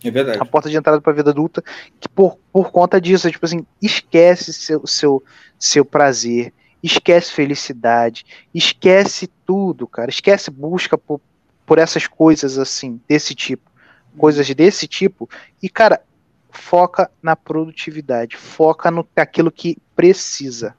[0.08, 0.40] É verdade.
[0.40, 1.64] A porta de entrada para a vida adulta,
[2.00, 5.24] que por, por conta disso, tipo assim, esquece seu, seu,
[5.58, 10.10] seu prazer, esquece felicidade, esquece tudo, cara.
[10.10, 11.20] Esquece busca por,
[11.66, 13.72] por essas coisas assim, desse tipo.
[14.18, 15.30] Coisas desse tipo.
[15.62, 16.02] E, cara,
[16.50, 20.76] foca na produtividade, foca no aquilo que precisa.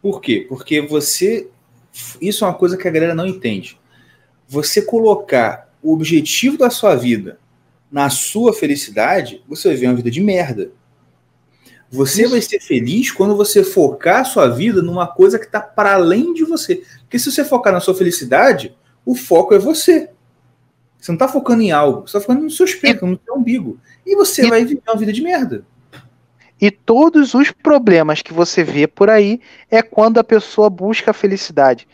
[0.00, 0.46] Por quê?
[0.48, 1.48] Porque você.
[2.20, 3.80] Isso é uma coisa que a galera não entende
[4.50, 7.38] você colocar o objetivo da sua vida
[7.90, 10.70] na sua felicidade, você vai ver uma vida de merda.
[11.90, 15.94] Você vai ser feliz quando você focar a sua vida numa coisa que está para
[15.94, 16.82] além de você.
[17.00, 20.08] Porque se você focar na sua felicidade, o foco é você.
[21.00, 23.78] Você não está focando em algo, você está focando no seu espelho, no seu umbigo.
[24.06, 24.48] E você e...
[24.48, 25.64] vai viver uma vida de merda.
[26.60, 31.14] E todos os problemas que você vê por aí é quando a pessoa busca a
[31.14, 31.88] felicidade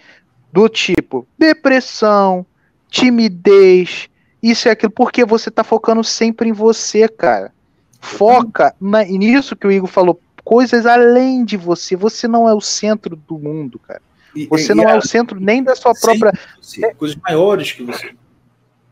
[0.53, 2.45] do tipo depressão,
[2.91, 4.09] timidez,
[4.51, 7.53] isso e aquilo, porque você tá focando sempre em você, cara.
[8.01, 11.97] Foca na, nisso que o Igor falou, coisas além de você.
[11.97, 14.03] Você não é o centro do mundo, cara.
[14.49, 14.99] Você e, não e é a...
[14.99, 16.33] o centro nem da sua própria.
[16.61, 18.15] Você, coisas maiores que você.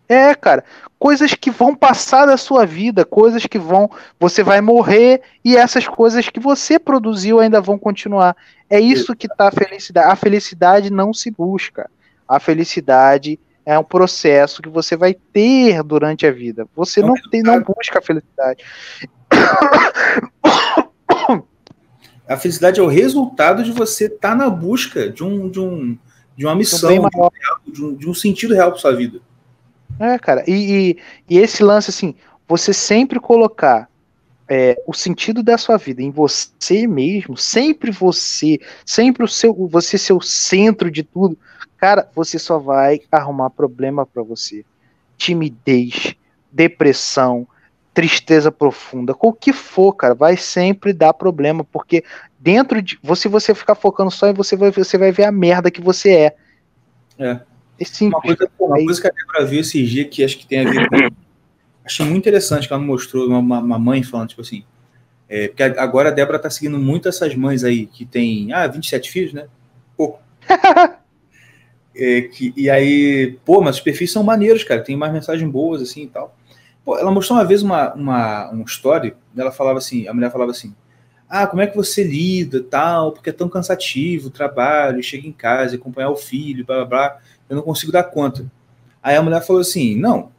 [0.09, 0.65] É, cara,
[0.99, 5.87] coisas que vão passar da sua vida, coisas que vão, você vai morrer e essas
[5.89, 8.37] coisas que você produziu ainda vão continuar.
[8.69, 10.11] É isso que tá a felicidade.
[10.11, 11.91] A felicidade não se busca.
[12.29, 16.69] A felicidade é um processo que você vai ter durante a vida.
[16.77, 18.63] Você não tem, não busca a felicidade.
[22.27, 25.99] A felicidade é o resultado de você estar tá na busca de, um, de, um,
[26.35, 26.91] de uma missão,
[27.67, 29.21] de um, de um, sentido real para sua vida.
[30.01, 30.43] É, cara.
[30.47, 30.97] E,
[31.29, 32.15] e, e, esse lance, assim,
[32.49, 33.91] você sempre colocar
[34.49, 39.99] é, o sentido da sua vida em você mesmo, sempre você, sempre o seu, você
[39.99, 41.37] ser o centro de tudo,
[41.85, 44.65] cara, você só vai arrumar problema para você.
[45.19, 46.17] Timidez,
[46.51, 47.47] depressão,
[47.93, 52.03] tristeza profunda, o que for, cara, vai sempre dar problema, porque
[52.41, 55.71] dentro de você, você ficar focando só em você, vai, você vai ver a merda
[55.71, 56.37] que você é.
[57.19, 57.41] É.
[57.79, 58.15] é simples.
[58.15, 60.71] Uma coisa, uma coisa que a Débora viu esses dias que acho que tem a
[60.71, 60.97] ver com.
[61.85, 64.65] Achei muito interessante que ela mostrou uma, uma mãe falando, tipo assim.
[65.29, 69.11] É, porque agora a Débora tá seguindo muito essas mães aí que tem, ah, 27
[69.11, 69.49] filhos, né?
[69.95, 70.19] Pouco.
[71.97, 75.81] é, que, e aí, pô, mas os perfis são maneiros, cara, tem mais mensagens boas,
[75.83, 76.37] assim e tal.
[76.85, 80.51] Pô, ela mostrou uma vez uma, uma, uma história, ela falava assim, a mulher falava
[80.51, 80.75] assim,
[81.29, 85.33] ah, como é que você lida, tal, porque é tão cansativo o trabalho, chega em
[85.33, 88.51] casa, acompanhar o filho, blá, blá, blá, eu não consigo dar conta.
[89.03, 90.31] Aí a mulher falou assim, não,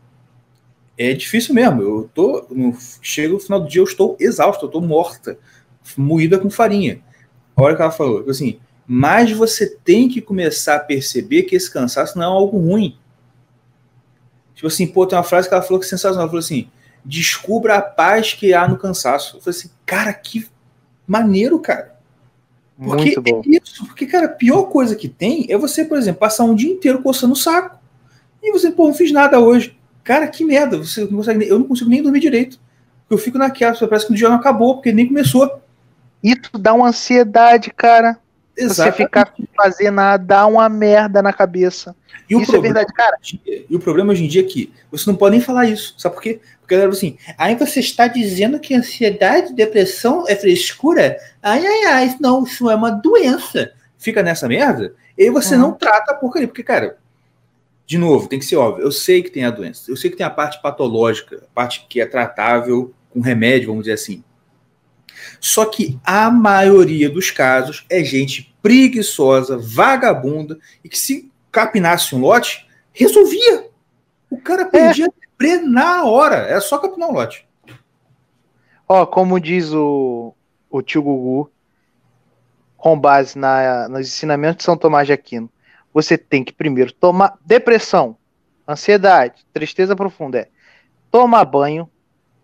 [0.97, 4.67] é difícil mesmo, eu tô, no, chega no final do dia, eu estou exausto, eu
[4.67, 5.37] estou morta,
[5.97, 7.01] moída com farinha.
[7.55, 11.71] A hora que ela falou, assim, mas você tem que começar a perceber que esse
[11.71, 12.97] cansaço não é algo ruim.
[14.53, 16.21] Tipo assim, pô, tem uma frase que ela falou que é sensacional.
[16.21, 16.69] Ela falou assim:
[17.03, 19.37] descubra a paz que há no cansaço.
[19.37, 20.47] Eu falei assim, cara, que
[21.07, 21.95] maneiro, cara.
[22.77, 23.41] Porque Muito bom.
[23.45, 26.55] É isso, porque, cara, a pior coisa que tem é você, por exemplo, passar um
[26.55, 27.79] dia inteiro coçando o saco.
[28.43, 29.77] E você, pô, não fiz nada hoje.
[30.03, 30.77] Cara, que merda.
[30.77, 32.59] Você não consegue, eu não consigo nem dormir direito.
[33.09, 35.61] Eu fico naquela, parece que o dia não acabou, porque nem começou.
[36.23, 38.19] Isso dá uma ansiedade, cara.
[38.57, 38.97] Exatamente.
[38.97, 41.95] Você ficar sem fazer nada, dá uma merda na cabeça.
[42.29, 43.17] E isso é verdade, cara.
[43.69, 45.93] E o problema hoje em dia é que você não pode nem falar isso.
[45.97, 46.39] Sabe por quê?
[46.59, 51.17] Porque ela assim, aí você está dizendo que ansiedade, depressão é frescura?
[51.41, 53.71] Ai, ai, ai, não, isso é uma doença.
[53.97, 55.61] Fica nessa merda, e você uhum.
[55.61, 56.47] não trata a porcaria.
[56.47, 56.97] Porque, cara,
[57.85, 58.83] de novo, tem que ser óbvio.
[58.83, 61.85] Eu sei que tem a doença, eu sei que tem a parte patológica, a parte
[61.87, 64.23] que é tratável com remédio, vamos dizer assim.
[65.47, 72.19] Só que a maioria dos casos é gente preguiçosa, vagabunda, e que se capinasse um
[72.19, 73.69] lote, resolvia.
[74.27, 75.57] O cara perdia é.
[75.57, 76.37] na hora.
[76.37, 77.47] É só capinar um lote.
[78.89, 80.33] Ó, como diz o,
[80.67, 81.51] o tio Gugu,
[82.75, 85.47] com base na, nos ensinamentos de São Tomás de Aquino,
[85.93, 88.17] você tem que primeiro tomar depressão,
[88.67, 90.39] ansiedade, tristeza profunda.
[90.39, 90.47] É,
[91.11, 91.87] toma banho,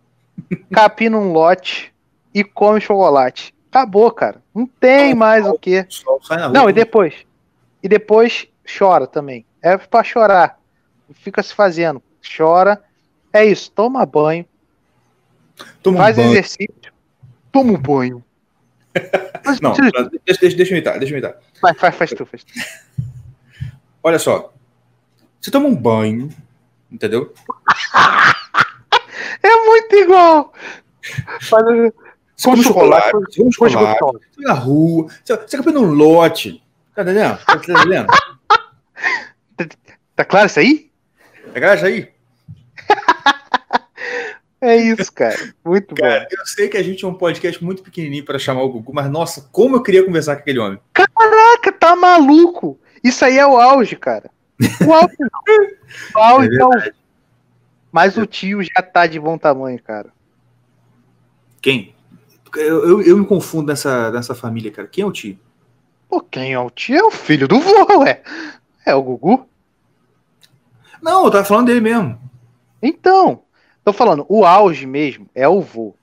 [0.71, 1.90] capina um lote,
[2.33, 3.53] e come chocolate.
[3.69, 4.41] Acabou, cara.
[4.53, 5.85] Não tem mais o que.
[6.53, 7.25] Não, e depois?
[7.81, 9.45] E depois chora também.
[9.61, 10.59] É para chorar.
[11.13, 12.01] Fica se fazendo.
[12.35, 12.83] Chora.
[13.31, 13.71] É isso.
[13.71, 14.45] Toma banho.
[15.81, 16.31] Toma faz banho.
[16.31, 16.93] exercício.
[17.51, 18.23] Toma um banho.
[19.61, 20.99] não, deixa, deixa, deixa eu imitar.
[20.99, 21.39] Deixa eu imitar.
[21.61, 22.53] Vai, faz, faz tu, faz tu.
[24.03, 24.53] Olha só.
[25.39, 26.29] Você toma um banho,
[26.91, 27.33] entendeu?
[29.41, 30.53] é muito igual.
[31.41, 31.65] Faz,
[32.43, 36.63] come chocolate, come chocolate, você na rua, você, você acaba num lote.
[36.95, 37.39] Tá entendendo?
[37.45, 38.07] Tá entendendo?
[39.57, 39.65] tá,
[40.15, 40.91] tá claro isso aí?
[41.53, 42.09] Tá claro isso aí?
[44.63, 45.35] É isso, cara.
[45.65, 46.27] Muito cara, bom.
[46.29, 49.09] Eu sei que a gente é um podcast muito pequenininho para chamar o Gugu, mas
[49.09, 50.79] nossa, como eu queria conversar com aquele homem.
[50.93, 52.79] Caraca, tá maluco?
[53.03, 54.29] Isso aí é o auge, cara.
[54.85, 55.29] O auge não.
[56.15, 56.71] O auge é, é o...
[57.91, 60.13] Mas o tio já tá de bom tamanho, cara.
[61.59, 61.95] Quem?
[62.55, 64.87] Eu, eu, eu, me confundo nessa, nessa família, cara.
[64.87, 65.37] Quem é o tio?
[66.09, 66.97] Pô, quem é o tio?
[66.97, 68.21] É o filho do vô, ué.
[68.85, 69.47] É o Gugu?
[71.01, 72.19] Não, eu tava falando dele mesmo.
[72.81, 73.43] Então,
[73.83, 75.95] tô falando, o auge mesmo é o vô.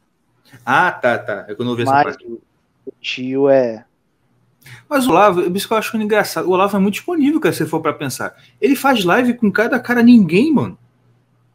[0.64, 1.44] Ah, tá, tá.
[1.48, 2.24] É quando eu vi essa parte.
[2.24, 3.84] O tio é.
[4.88, 6.46] Mas o Olavo, isso que eu acho engraçado.
[6.46, 8.34] O Olavo é muito disponível, cara, se for para pensar.
[8.60, 10.78] Ele faz live com cada cara ninguém, mano.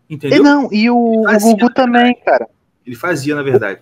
[0.10, 0.40] Entendeu?
[0.40, 2.48] E não, e o, o Gugu também, cara.
[2.86, 3.82] Ele fazia, na verdade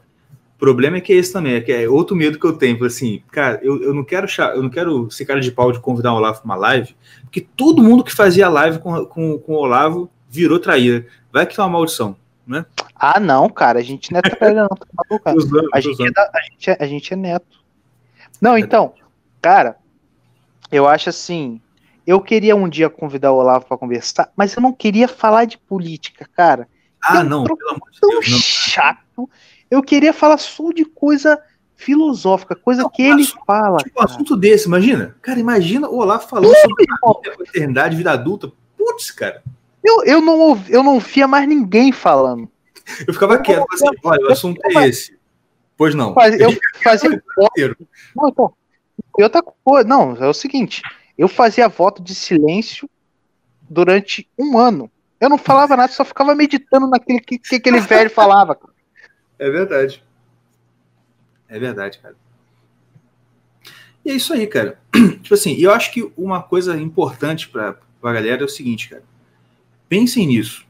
[0.61, 3.23] problema é que é esse também, é que é outro medo que eu tenho, assim,
[3.31, 6.17] cara, eu, eu não quero eu não quero ser cara de pau de convidar o
[6.17, 10.07] Olavo para uma live, porque todo mundo que fazia live com, com, com o Olavo
[10.29, 11.07] virou traíra.
[11.33, 12.63] Vai que é uma maldição, né?
[12.95, 15.35] Ah, não, cara, a gente não é traíra, não, tá cara.
[15.73, 17.59] a, gente é a, gente é, a gente é neto.
[18.39, 18.93] Não, então,
[19.41, 19.77] cara,
[20.71, 21.59] eu acho assim,
[22.05, 25.57] eu queria um dia convidar o Olavo para conversar, mas eu não queria falar de
[25.57, 26.67] política, cara.
[27.03, 28.29] Ah, não, pelo amor de Deus.
[28.29, 28.37] Não.
[28.37, 29.29] chato.
[29.71, 31.41] Eu queria falar só de coisa
[31.75, 33.77] filosófica, coisa não, que ele assunto, fala.
[33.77, 35.15] Tipo, um assunto desse, imagina.
[35.21, 38.51] Cara, imagina o Olaf falando sobre a maternidade, vida adulta.
[38.77, 39.41] Putz, cara.
[39.83, 42.47] Eu, eu, não, eu não via mais ninguém falando.
[43.07, 45.17] Eu ficava quieto, assim, olha, o assunto é esse.
[45.75, 46.13] Pois não.
[46.13, 47.87] Faz- eu fazia voto.
[48.15, 48.53] Não, então,
[49.17, 50.81] e outra coisa, não, é o seguinte,
[51.17, 52.89] eu fazia voto de silêncio
[53.61, 54.91] durante um ano.
[55.19, 58.53] Eu não falava nada, só ficava meditando naquele que, que aquele velho falava.
[58.53, 58.73] cara.
[59.41, 60.03] É verdade.
[61.49, 62.15] É verdade, cara.
[64.05, 64.79] E é isso aí, cara.
[64.93, 69.03] Tipo assim, eu acho que uma coisa importante pra, pra galera é o seguinte, cara.
[69.89, 70.63] Pensem nisso.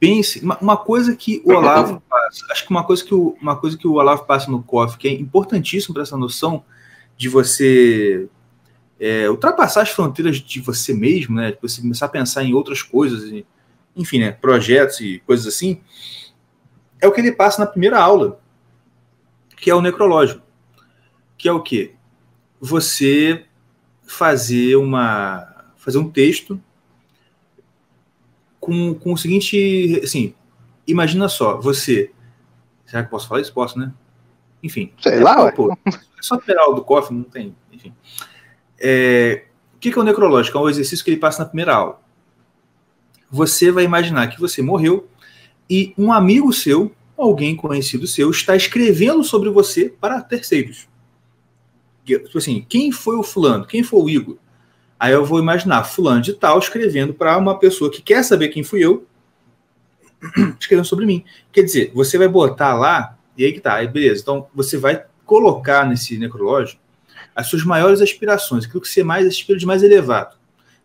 [0.00, 0.40] Pense.
[0.42, 2.46] Uma, uma coisa que o Olavo passa.
[2.50, 5.06] Acho que uma coisa que o, uma coisa que o Olavo passa no COF, que
[5.06, 6.64] é importantíssimo para essa noção
[7.14, 8.26] de você
[8.98, 11.52] é, ultrapassar as fronteiras de você mesmo, né?
[11.52, 13.44] De você começar a pensar em outras coisas,
[13.94, 14.32] enfim, né?
[14.32, 15.82] Projetos e coisas assim.
[17.00, 18.40] É o que ele passa na primeira aula,
[19.56, 20.42] que é o necrológico.
[21.36, 21.94] Que é o quê?
[22.60, 23.44] Você
[24.06, 26.60] fazer uma fazer um texto
[28.58, 30.34] com, com o seguinte, assim,
[30.84, 32.10] imagina só, você,
[32.84, 33.54] será que posso falar isso?
[33.54, 33.92] Posso, né?
[34.60, 34.92] Enfim.
[35.00, 35.90] Sei é, lá, pô, é
[36.20, 37.94] só o do cofre, não tem, enfim.
[38.80, 39.44] É,
[39.76, 40.58] o que que é o necrológico?
[40.58, 42.00] É um exercício que ele passa na primeira aula.
[43.30, 45.08] Você vai imaginar que você morreu
[45.68, 50.88] e um amigo seu, alguém conhecido seu, está escrevendo sobre você para terceiros.
[52.04, 53.66] Tipo assim, quem foi o fulano?
[53.66, 54.36] Quem foi o Igor?
[54.98, 58.62] Aí eu vou imaginar fulano de tal escrevendo para uma pessoa que quer saber quem
[58.62, 59.06] fui eu,
[60.58, 61.24] escrevendo sobre mim.
[61.52, 64.22] Quer dizer, você vai botar lá, e aí que tá, aí beleza.
[64.22, 66.78] Então você vai colocar nesse necrológio
[67.34, 70.36] as suas maiores aspirações, aquilo que você mais aspira de mais elevado.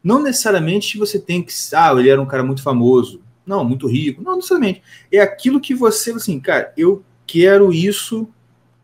[0.03, 3.21] Não necessariamente você tem que, ah, ele era um cara muito famoso,
[3.51, 4.81] não, muito rico, não necessariamente.
[5.11, 8.27] É aquilo que você, assim, cara, eu quero isso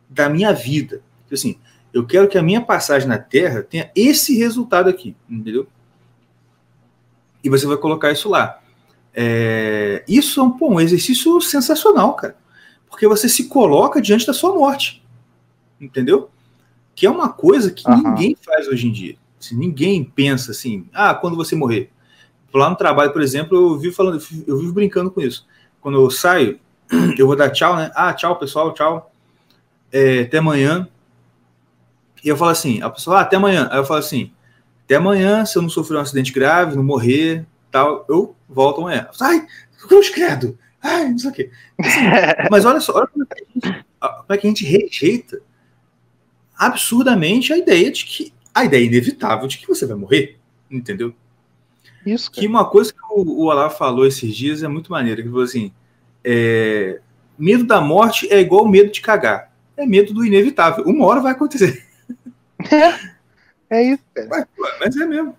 [0.09, 1.01] da minha vida.
[1.23, 1.59] Tipo Assim,
[1.93, 5.67] eu quero que a minha passagem na Terra tenha esse resultado aqui, entendeu?
[7.43, 8.61] E você vai colocar isso lá.
[9.13, 12.35] É, isso é um, pô, um exercício sensacional, cara.
[12.89, 15.03] Porque você se coloca diante da sua morte.
[15.79, 16.29] Entendeu?
[16.93, 18.09] Que é uma coisa que Aham.
[18.09, 19.17] ninguém faz hoje em dia.
[19.39, 21.91] Assim, ninguém pensa assim, ah, quando você morrer.
[22.57, 25.45] Lá no trabalho, por exemplo, eu vivo falando, eu vivo brincando com isso.
[25.79, 26.59] Quando eu saio,
[27.17, 27.91] eu vou dar tchau, né?
[27.95, 29.11] Ah, tchau, pessoal, tchau.
[29.91, 30.87] É, até amanhã.
[32.23, 33.67] E eu falo assim, a pessoa, ah, até amanhã.
[33.71, 34.31] Aí eu falo assim,
[34.83, 39.07] até amanhã, se eu não sofrer um acidente grave, não morrer, tal, eu volto amanhã.
[39.21, 39.45] Ai,
[39.87, 40.57] cruz credo!
[40.81, 41.51] Ai, não sei o quê.
[41.79, 42.01] Assim,
[42.49, 45.41] mas olha só, olha como é, gente, como é que a gente rejeita
[46.57, 50.39] absurdamente a ideia de que a ideia inevitável de que você vai morrer,
[50.71, 51.13] entendeu?
[52.07, 55.27] Isso, Que uma coisa que o, o Olavo falou esses dias é muito maneira, que
[55.27, 55.71] ele falou assim,
[56.23, 56.99] é,
[57.37, 61.31] medo da morte é igual medo de cagar, é medo do inevitável, uma hora vai
[61.33, 61.85] acontecer,
[63.69, 64.27] É isso, cara.
[64.29, 64.45] mas,
[64.79, 65.35] mas é mesmo.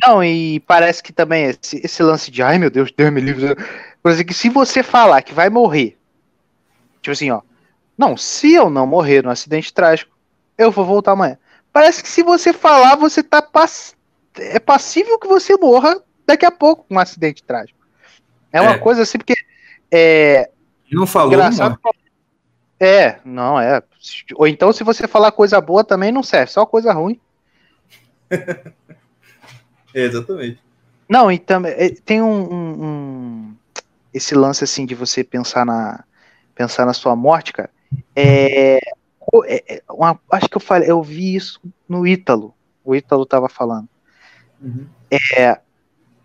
[0.00, 3.54] Não, e parece que também esse, esse lance de ai meu Deus, Deus me livre.
[4.02, 5.96] Por exemplo, que se você falar que vai morrer,
[7.00, 7.42] tipo assim, ó.
[7.96, 10.16] Não, se eu não morrer no acidente trágico,
[10.58, 11.38] eu vou voltar amanhã.
[11.72, 13.93] Parece que se você falar, você tá pass...
[14.38, 17.78] é passível que você morra daqui a pouco com um acidente trágico.
[18.52, 18.78] É uma É.
[18.78, 19.34] coisa assim, porque
[19.90, 20.50] é
[20.90, 21.78] Não falou, não engraçado.
[21.84, 21.98] morre.
[22.80, 23.82] É, não, é.
[24.34, 27.20] Ou então, se você falar coisa boa também não serve, só coisa ruim.
[28.30, 28.30] É,
[29.94, 30.60] exatamente.
[31.08, 33.56] Não, e também é, tem um, um- um-
[34.12, 36.04] esse lance assim de você pensar na
[36.54, 37.70] pensar na sua morte, cara.
[38.14, 38.76] É,
[39.46, 42.54] é- é uma- acho que eu falei, eu vi isso no Ítalo.
[42.84, 43.88] O Ítalo tava falando
[44.60, 44.86] Uhum.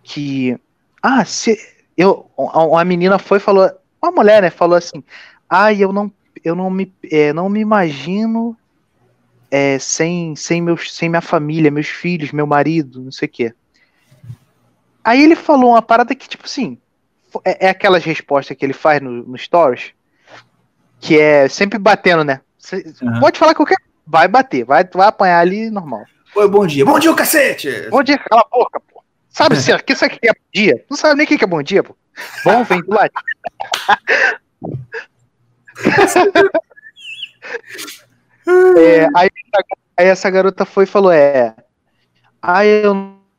[0.03, 0.57] que
[1.01, 1.57] ah, se
[1.97, 3.69] eu uma menina foi e falou,
[4.01, 5.03] uma mulher, né, falou assim:
[5.49, 6.11] "Ah, eu não
[6.43, 8.57] eu não me é, não me imagino
[9.51, 13.53] é, sem sem meus sem minha família, meus filhos, meu marido, não sei o quê".
[15.03, 16.77] Aí ele falou uma parada que tipo assim,
[17.45, 19.91] é, é aquelas respostas que ele faz no, no stories,
[20.99, 22.41] que é sempre batendo, né?
[22.57, 23.19] Cê- Aham.
[23.19, 26.03] Pode falar qualquer vai bater, vai vai apanhar ali normal.
[26.35, 26.85] Oi, bom dia.
[26.85, 27.89] Bom dia, o cacete!
[27.89, 29.03] Bom dia, cala a boca, pô.
[29.29, 30.85] Sabe se que sabe o que é bom dia?
[30.89, 31.95] Não sabe nem o que é bom dia, pô.
[32.43, 33.11] Bom, vem do lado.
[38.77, 39.29] É, aí,
[39.95, 41.55] aí essa garota foi e falou: É.
[42.41, 42.93] Ah, eu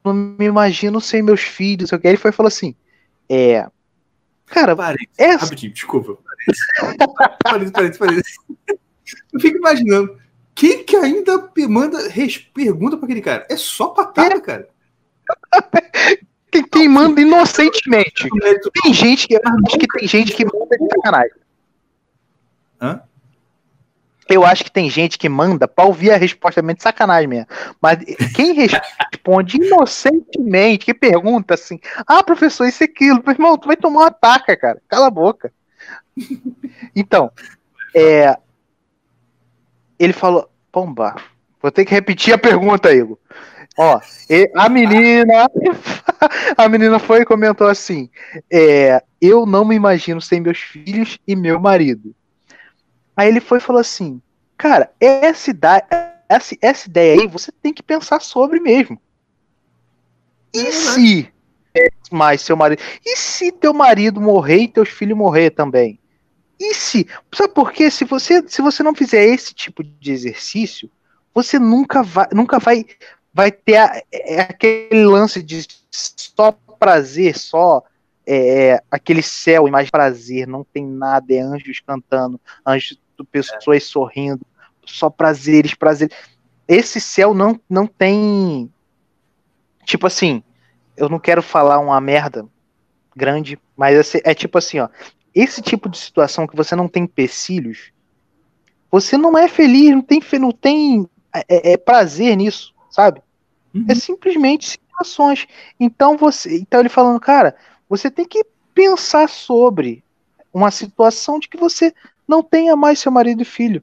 [0.04, 1.92] não me imagino sem meus filhos.
[1.92, 2.74] Aí ele foi e falou assim:
[3.28, 3.66] É.
[4.46, 5.34] Cara, Parênteses, é.
[5.34, 6.18] rapidinho, desculpa.
[7.42, 8.36] Parênteses, parênteses, parênteses.
[9.32, 10.16] Eu fico imaginando,
[10.60, 13.46] quem que ainda manda res- pergunta pra aquele cara?
[13.48, 14.68] É só patada, cara.
[16.52, 18.28] Quem, quem manda inocentemente.
[18.82, 19.36] Tem gente que.
[19.36, 21.36] Acho que tem gente que manda de sacanagem.
[22.80, 23.02] Hã?
[24.28, 27.46] Eu acho que tem gente que manda pra ouvir a resposta mesmo de sacanagem mesmo.
[27.80, 27.98] Mas
[28.34, 33.76] quem responde inocentemente, que pergunta assim, ah, professor, isso e aquilo, meu irmão, tu vai
[33.76, 34.82] tomar uma taca, cara.
[34.88, 35.52] Cala a boca.
[36.96, 37.30] Então,
[37.94, 38.36] é,
[40.00, 41.16] ele falou, pomba,
[41.60, 43.18] vou ter que repetir a pergunta, Igor.
[43.78, 44.00] Ó,
[44.56, 45.48] a menina,
[46.56, 48.10] a menina foi e comentou assim:
[48.52, 52.14] é, eu não me imagino sem meus filhos e meu marido.
[53.16, 54.20] Aí ele foi e falou assim:
[54.56, 55.86] cara, essa ideia,
[56.28, 59.00] essa, essa ideia aí você tem que pensar sobre mesmo.
[60.52, 61.32] E é se
[62.10, 62.82] mais seu marido?
[63.04, 65.99] E se teu marido morrer e teus filhos morrer também?
[66.60, 67.06] E se?
[67.34, 67.90] Sabe por quê?
[67.90, 70.90] Se você, se você não fizer esse tipo de exercício,
[71.34, 72.84] você nunca vai, nunca vai,
[73.32, 77.82] vai ter a, é, aquele lance de só prazer, só
[78.26, 83.00] é, aquele céu e mais prazer, não tem nada, é anjos cantando, anjos,
[83.32, 83.80] pessoas é.
[83.80, 84.46] sorrindo,
[84.84, 86.14] só prazeres, prazeres.
[86.68, 88.70] Esse céu não, não tem.
[89.84, 90.42] Tipo assim,
[90.94, 92.46] eu não quero falar uma merda
[93.16, 94.88] grande, mas é, é tipo assim, ó.
[95.34, 97.92] Esse tipo de situação que você não tem empecilhos,
[98.90, 103.22] você não é feliz, não tem, não tem é, é prazer nisso, sabe?
[103.74, 103.86] Uhum.
[103.88, 105.46] É simplesmente situações.
[105.78, 107.56] Então você, então ele falando, cara,
[107.88, 110.02] você tem que pensar sobre
[110.52, 111.94] uma situação de que você
[112.26, 113.82] não tenha mais seu marido e filho.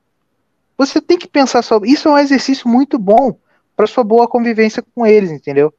[0.77, 1.89] Você tem que pensar sobre.
[1.89, 3.37] Isso é um exercício muito bom
[3.75, 5.73] para sua boa convivência com eles, entendeu?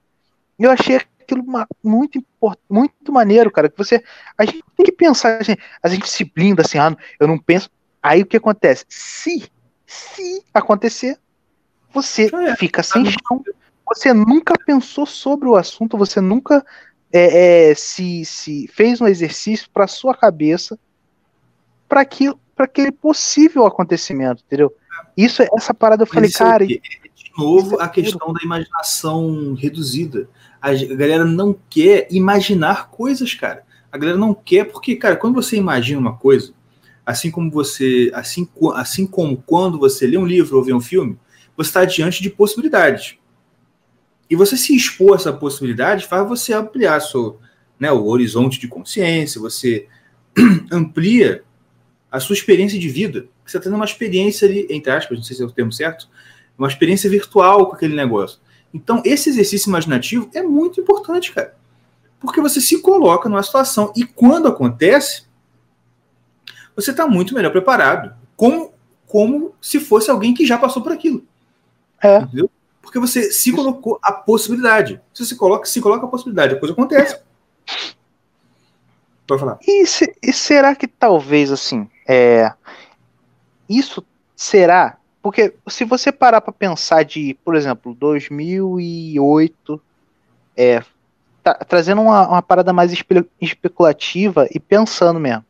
[0.58, 1.44] Eu achei aquilo
[1.84, 2.24] muito
[2.68, 3.68] muito maneiro, cara.
[3.68, 4.02] Que você
[4.36, 7.38] a gente tem que pensar, a gente, a gente se blinda assim, ah, eu não
[7.38, 7.70] penso.
[8.02, 8.84] Aí o que acontece?
[8.88, 9.50] Se
[9.86, 11.18] se acontecer,
[11.92, 13.42] você é, fica sem chão.
[13.86, 16.64] Você nunca pensou sobre o assunto, você nunca
[17.10, 20.78] é, é, se, se fez um exercício para sua cabeça
[21.88, 22.06] para
[22.54, 24.74] para aquele possível acontecimento, entendeu?
[25.16, 26.64] Isso essa parada eu falei, cara.
[26.64, 30.28] É, de novo, é a questão da imaginação reduzida.
[30.60, 33.64] A galera não quer imaginar coisas, cara.
[33.90, 36.52] A galera não quer, porque, cara, quando você imagina uma coisa,
[37.06, 41.18] assim como você, assim, assim como quando você lê um livro ou vê um filme,
[41.56, 43.16] você está diante de possibilidades.
[44.28, 47.40] E você se expor a essa possibilidade faz você ampliar seu,
[47.80, 49.86] né, o horizonte de consciência, você
[50.70, 51.42] amplia
[52.10, 53.26] a sua experiência de vida.
[53.44, 56.08] Você está tendo uma experiência ali, entre aspas, não sei se é o termo certo,
[56.58, 58.38] uma experiência virtual com aquele negócio.
[58.72, 61.56] Então, esse exercício imaginativo é muito importante, cara.
[62.20, 65.22] Porque você se coloca numa situação e quando acontece,
[66.74, 68.14] você está muito melhor preparado.
[68.36, 68.72] Como,
[69.06, 71.24] como se fosse alguém que já passou por aquilo.
[72.02, 72.18] É.
[72.18, 72.50] Entendeu?
[72.80, 75.00] Porque você se colocou a possibilidade.
[75.12, 77.20] Você se coloca, se coloca a possibilidade, a coisa acontece.
[79.26, 79.58] Pode falar.
[79.66, 82.50] E, se, e será que talvez assim, é,
[83.68, 84.04] isso
[84.34, 84.97] será?
[85.28, 89.78] Porque se você parar para pensar de, por exemplo, 2008,
[90.56, 90.82] é,
[91.42, 95.44] tá, trazendo uma, uma parada mais espe especulativa e pensando mesmo.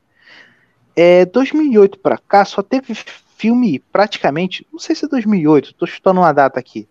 [0.96, 2.92] É, 2008 para cá só teve
[3.36, 6.88] filme praticamente, não sei se é 2008, tô chutando uma data aqui.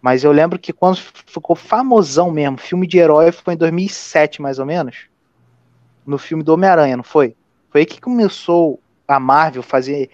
[0.00, 4.58] Mas eu lembro que quando ficou famosão mesmo, filme de herói foi em 2007 mais
[4.58, 5.00] ou menos.
[6.06, 7.36] No filme do Homem-Aranha, não foi?
[7.68, 10.08] Foi aí que começou a Marvel fazer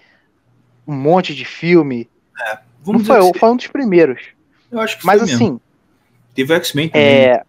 [0.87, 2.09] um monte de filme.
[2.41, 4.21] É, não foi, foi um dos primeiros.
[4.71, 5.61] Eu acho que mas foi assim, mesmo.
[6.35, 7.07] Teve X-Men também.
[7.07, 7.45] É...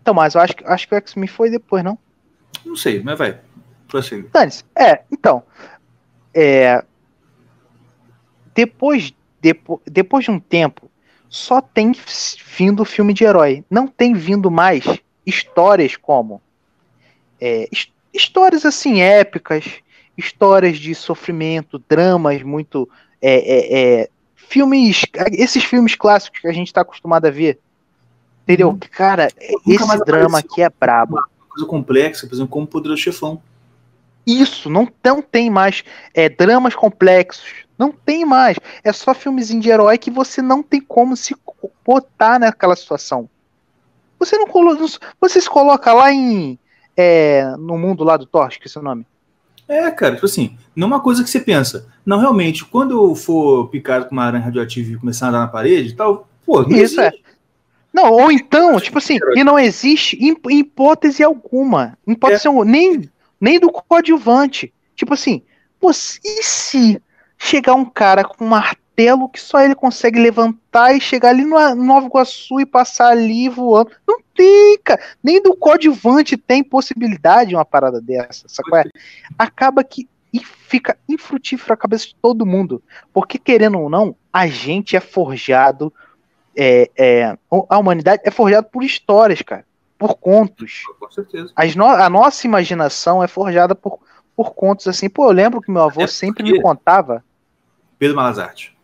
[0.00, 1.98] Então, mas eu acho, acho que o X-Men foi depois, não?
[2.64, 3.38] Não sei, mas vai.
[3.88, 4.28] Prossiga.
[4.74, 5.42] É, então.
[6.34, 6.82] É,
[8.54, 10.90] depois, depo, depois de um tempo,
[11.28, 11.92] só tem
[12.56, 13.64] vindo filme de herói.
[13.70, 14.84] Não tem vindo mais
[15.26, 16.40] histórias como.
[17.40, 17.68] É,
[18.12, 19.81] histórias assim épicas,
[20.16, 22.88] histórias de sofrimento, dramas muito.
[23.20, 25.04] É, é, é filmes.
[25.32, 27.58] Esses filmes clássicos que a gente está acostumado a ver.
[28.42, 28.70] Entendeu?
[28.70, 28.78] Hum.
[28.90, 29.28] Cara,
[29.66, 31.14] esse drama aqui é brabo.
[31.14, 33.40] Uma coisa complexa, por exemplo, como Poderoso Chefão.
[34.26, 35.82] Isso, não, não tem mais
[36.14, 37.64] é, dramas complexos.
[37.78, 38.56] Não tem mais.
[38.84, 41.34] É só filmezinho de herói que você não tem como se
[41.84, 43.28] botar naquela situação.
[44.18, 44.84] Você não coloca.
[45.20, 46.58] Você se coloca lá em.
[46.96, 49.06] É, no mundo lá do Thor, que é seu nome.
[49.68, 51.86] É, cara, tipo assim, não é uma coisa que você pensa.
[52.04, 55.48] Não, realmente, quando eu for picado com uma aranha radioativa e começar a andar na
[55.48, 57.00] parede tal, pô, não Isso existe.
[57.00, 57.32] é.
[57.92, 61.98] Não, ou então, tipo assim, e não existe em, hipótese alguma.
[62.06, 62.64] Hipótese é.
[62.64, 64.72] nem nem do coadjuvante.
[64.94, 65.42] Tipo assim,
[65.80, 67.02] pô, e se
[67.36, 71.74] chegar um cara com um martelo que só ele consegue levantar e chegar ali no
[71.74, 73.90] Nova Iguaçu e passar ali voando?
[74.06, 75.00] Não tem, cara.
[75.22, 78.78] Nem do coadjuvante tem possibilidade de uma parada dessa, sacou?
[78.78, 78.84] É?
[79.38, 80.08] Acaba que
[80.66, 82.82] fica infrutífero a cabeça de todo mundo.
[83.12, 85.92] Porque, querendo ou não, a gente é forjado.
[86.56, 89.64] É, é, a humanidade é forjada por histórias, cara
[90.02, 90.82] por contos.
[90.98, 91.52] Com certeza.
[91.76, 94.00] No a nossa imaginação é forjada por,
[94.34, 95.08] por contos assim.
[95.08, 97.24] Pô, eu lembro que meu avô é sempre me contava.
[98.00, 98.76] Pedro Malazarte.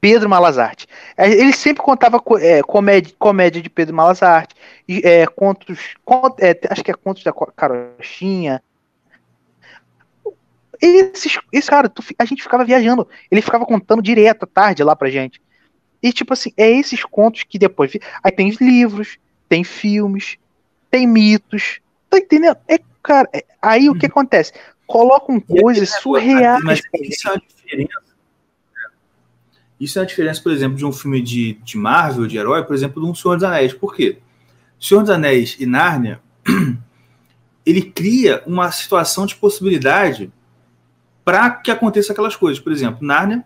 [0.00, 0.86] Pedro Malazarte.
[1.16, 4.54] É, ele sempre contava é, comédia, comédia de Pedro Malazarte,
[4.88, 8.62] é, contos, cont, é, acho que é contos da Carochinha.
[10.80, 13.08] Esses, esse cara, tu, a gente ficava viajando.
[13.30, 15.40] Ele ficava contando direto à tarde lá pra gente.
[16.00, 17.92] E tipo assim, é esses contos que depois.
[18.22, 19.18] Aí tem livros,
[19.48, 20.36] tem filmes,
[20.90, 21.80] tem mitos.
[22.08, 22.56] Tá entendendo?
[22.68, 24.10] É, cara, é, aí o que uhum.
[24.10, 24.52] acontece?
[24.86, 26.62] Colocam coisas surreais.
[26.62, 28.07] Mas isso é a diferença.
[29.80, 32.74] Isso é a diferença, por exemplo, de um filme de, de Marvel, de herói, por
[32.74, 33.72] exemplo, de um Senhor dos Anéis.
[33.72, 34.18] Por quê?
[34.80, 36.20] Senhor dos Anéis e Nárnia,
[37.64, 40.32] ele cria uma situação de possibilidade
[41.24, 42.60] para que aconteça aquelas coisas.
[42.62, 43.44] Por exemplo, Nárnia,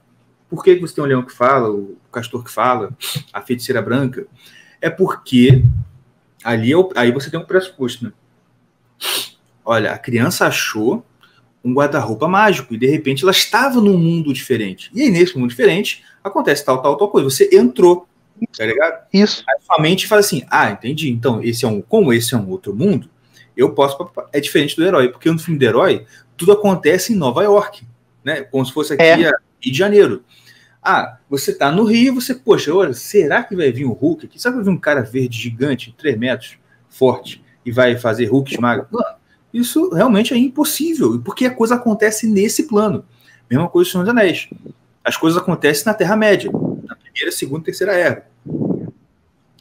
[0.48, 2.90] por que você tem um leão que fala, o castor que fala,
[3.32, 4.26] a feiticeira branca?
[4.80, 5.64] É porque
[6.44, 8.12] ali é o, aí você tem um pressuposto, né?
[9.64, 11.04] Olha, a criança achou
[11.64, 14.90] um guarda-roupa mágico e de repente ela estava num mundo diferente.
[14.94, 17.28] E aí, nesse mundo diferente, acontece tal, tal, tal coisa.
[17.28, 18.06] Você entrou,
[18.56, 19.06] tá ligado?
[19.12, 19.44] Isso.
[19.48, 21.10] Aí sua mente fala assim: ah, entendi.
[21.10, 21.80] Então, esse é um.
[21.80, 23.08] Como esse é um outro mundo,
[23.56, 24.10] eu posso.
[24.32, 26.04] É diferente do herói, porque no filme do herói,
[26.36, 27.86] tudo acontece em Nova York,
[28.24, 28.42] né?
[28.42, 29.14] Como se fosse aqui é.
[29.14, 30.24] Rio de Janeiro.
[30.84, 34.36] Ah, você tá no Rio, você, poxa, olha, será que vai vir um Hulk aqui?
[34.40, 36.58] Será que vai vir um cara verde gigante, 3 metros,
[36.88, 38.88] forte, e vai fazer Hulk esmaga?
[39.52, 43.04] Isso realmente é impossível, porque a coisa acontece nesse plano.
[43.50, 44.48] Mesma coisa com os Anéis.
[45.04, 46.50] As coisas acontecem na Terra-média,
[46.84, 48.26] na primeira, segunda, terceira era.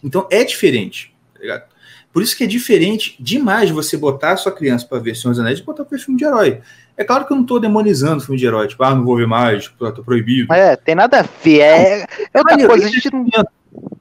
[0.03, 1.13] Então é diferente,
[1.45, 1.65] tá?
[2.13, 5.39] Por isso que é diferente demais você botar a sua criança para ver Senhor dos
[5.39, 6.61] Anéis e botar para ver filme de herói.
[6.97, 9.27] É claro que eu não estou demonizando filme de herói, tipo, ah, não vou ver
[9.27, 10.53] mais, tipo, tô proibido.
[10.53, 11.59] É, tem nada a ver.
[11.59, 12.01] É,
[12.33, 13.25] é outra coisa, a gente não.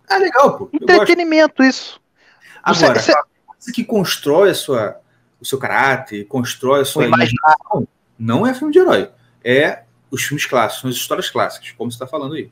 [0.09, 0.69] Ah, legal, pô.
[0.73, 2.01] Entretenimento, isso.
[2.63, 3.73] Agora, você...
[3.73, 5.00] que constrói a sua,
[5.41, 7.87] o seu caráter, constrói a sua imaginação,
[8.19, 9.11] não é filme de herói.
[9.43, 12.51] É os filmes clássicos, são as histórias clássicas, como você está falando aí.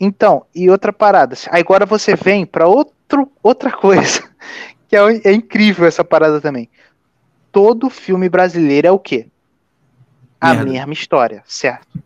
[0.00, 1.36] Então, e outra parada.
[1.50, 4.22] Agora você vem para outra coisa,
[4.88, 6.68] que é, é incrível essa parada também.
[7.50, 9.28] Todo filme brasileiro é o quê?
[10.40, 10.70] A Merda.
[10.70, 12.02] mesma história, certo?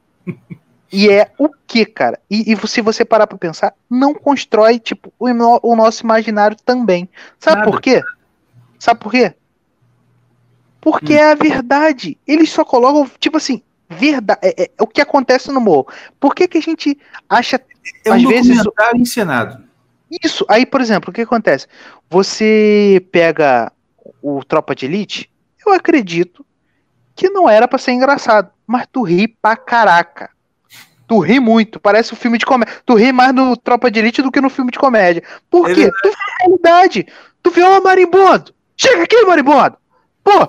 [0.92, 2.20] E é o que, cara?
[2.30, 5.26] E, e, se você parar pra pensar, não constrói, tipo, o,
[5.62, 7.08] o nosso imaginário também.
[7.38, 7.70] Sabe Nada.
[7.70, 8.02] por quê?
[8.78, 9.34] Sabe por quê?
[10.86, 11.16] Porque hum.
[11.16, 12.16] é a verdade.
[12.24, 13.60] Eles só colocam, tipo assim,
[13.90, 14.38] verdade.
[14.40, 15.88] É, é, o que acontece no morro.
[16.20, 16.96] Por que, que a gente
[17.28, 17.60] acha.
[18.04, 18.56] É um às vezes
[18.94, 19.64] encenado.
[20.22, 20.46] Isso.
[20.48, 21.66] Aí, por exemplo, o que acontece?
[22.08, 23.72] Você pega
[24.22, 25.28] o Tropa de Elite,
[25.66, 26.46] eu acredito
[27.16, 30.30] que não era para ser engraçado, mas tu ri pra caraca.
[31.08, 32.80] Tu ri muito, parece um filme de comédia.
[32.86, 35.24] Tu ri mais no Tropa de Elite do que no filme de comédia.
[35.50, 35.90] Por é quê?
[35.90, 37.06] Tu vê a realidade.
[37.42, 38.54] Tu vê, ó, marimbondo.
[38.76, 39.76] Chega aqui, marimbondo.
[40.26, 40.48] Pô,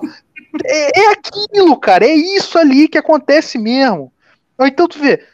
[0.64, 2.04] é, é aquilo, cara.
[2.04, 4.12] É isso ali que acontece mesmo.
[4.56, 5.24] Ou então tu vê,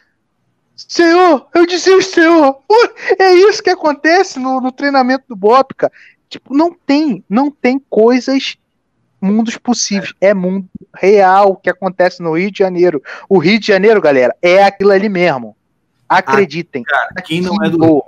[0.75, 2.59] Senhor, eu dizia o Senhor.
[3.17, 5.93] É isso que acontece no, no treinamento do Bop, cara.
[6.29, 8.57] Tipo, não tem, não tem coisas,
[9.21, 10.13] mundos possíveis.
[10.19, 13.01] É mundo real que acontece no Rio de Janeiro.
[13.29, 15.55] O Rio de Janeiro, galera, é aquilo ali mesmo.
[16.07, 16.83] Acreditem.
[16.87, 18.03] Ah, cara, quem não é do.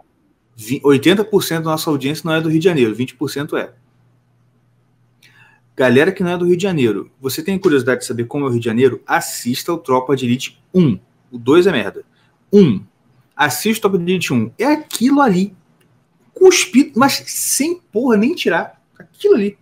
[0.57, 3.71] 80% da nossa audiência não é do Rio de Janeiro, 20% é.
[5.77, 8.47] Galera que não é do Rio de Janeiro, você tem curiosidade de saber como é
[8.47, 8.99] o Rio de Janeiro?
[9.05, 10.99] Assista o Tropa de Elite 1.
[11.31, 12.03] O 2 é merda.
[12.51, 12.83] 1.
[13.35, 14.51] Assista o Tropa de Elite 1.
[14.57, 15.55] É aquilo ali.
[16.33, 18.81] Cuspido, mas sem porra nem tirar.
[18.97, 19.55] Aquilo ali.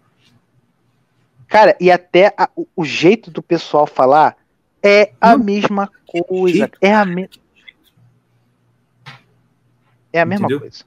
[1.50, 4.38] Cara, e até a, o, jeito do pessoal falar
[4.82, 6.72] é a mesma coisa.
[6.80, 7.30] É a, me...
[10.14, 10.62] é a mesma Entendeu?
[10.62, 10.86] coisa.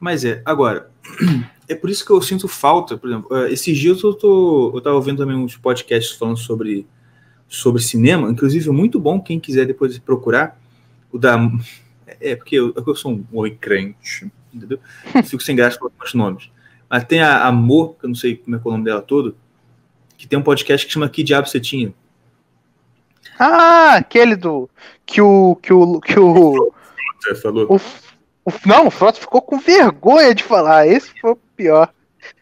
[0.00, 0.90] Mas é, agora,
[1.68, 4.80] é por isso que eu sinto falta, por exemplo, eh, esses dias eu, tô, eu
[4.80, 6.86] tava ouvindo também uns podcasts falando sobre,
[7.46, 10.58] sobre cinema, inclusive muito bom, quem quiser depois procurar,
[11.12, 11.38] o da...
[12.20, 14.80] É porque eu, eu sou um oi crente, entendeu?
[15.24, 16.50] Fico sem graça com os nomes.
[16.88, 19.36] Mas tem a Amor, que eu não sei como é, é o nome dela todo,
[20.18, 21.94] que tem um podcast que chama Que Diabo Você Tinha?
[23.38, 24.68] Ah, aquele do...
[25.06, 25.56] que o...
[25.62, 26.00] que o...
[26.00, 26.74] Que o...
[27.40, 27.66] Falou.
[27.72, 27.80] O,
[28.66, 31.92] não, o Frota ficou com vergonha de falar, esse foi pior.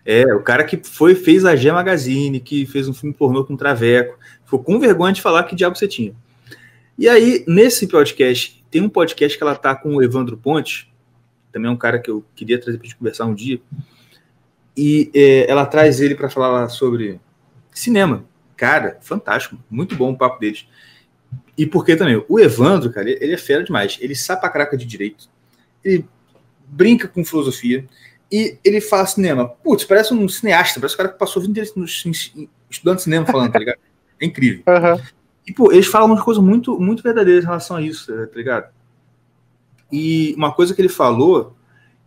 [0.04, 3.56] É, o cara que foi, fez a G Magazine, que fez um filme pornô com
[3.56, 6.14] Traveco, ficou com vergonha de falar que diabo você tinha.
[6.96, 10.92] E aí, nesse podcast, tem um podcast que ela tá com o Evandro Ponte,
[11.52, 13.60] também é um cara que eu queria trazer pra gente conversar um dia,
[14.76, 17.20] e é, ela traz ele para falar sobre
[17.72, 18.24] cinema.
[18.56, 20.66] Cara, fantástico, muito bom o papo deles.
[21.56, 23.98] E porque também, o Evandro, cara, ele é fera demais.
[24.00, 25.28] Ele sabe a caraca de direito,
[25.84, 26.06] ele
[26.66, 27.86] brinca com filosofia,
[28.30, 29.48] e ele fala cinema.
[29.48, 32.04] Putz, parece um cineasta, parece um cara que passou 20 anos
[32.70, 33.78] estudando cinema falando, tá ligado?
[34.20, 34.62] É incrível.
[34.66, 35.00] Uhum.
[35.46, 38.70] E, pô, eles falam umas coisas muito, muito verdadeiras em relação a isso, tá ligado?
[39.90, 41.56] E uma coisa que ele falou,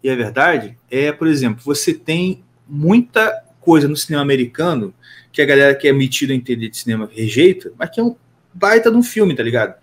[0.03, 4.93] e é verdade, é, por exemplo, você tem muita coisa no cinema americano
[5.31, 8.15] que a galera que é metida em entender de cinema rejeita, mas que é um
[8.53, 9.73] baita de um filme, tá ligado?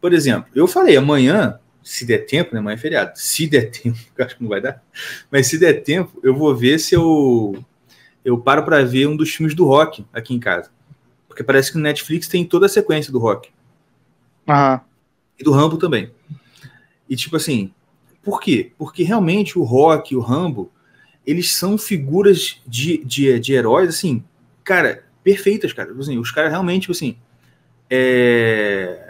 [0.00, 2.60] Por exemplo, eu falei, amanhã, se der tempo, né?
[2.60, 3.12] Amanhã é feriado.
[3.14, 4.82] Se der tempo, acho que não vai dar,
[5.30, 7.64] mas se der tempo, eu vou ver se eu
[8.24, 10.70] eu paro para ver um dos filmes do Rock aqui em casa.
[11.26, 13.50] Porque parece que no Netflix tem toda a sequência do Rock.
[14.46, 14.80] Aham.
[15.38, 16.10] E do Rambo também.
[17.08, 17.72] E tipo assim,
[18.22, 18.72] por quê?
[18.76, 20.70] Porque realmente o Rock e o Rambo,
[21.26, 24.22] eles são figuras de, de, de heróis, assim,
[24.64, 25.92] cara, perfeitas, cara.
[25.98, 27.16] Assim, os caras realmente, tipo assim,
[27.88, 29.07] é...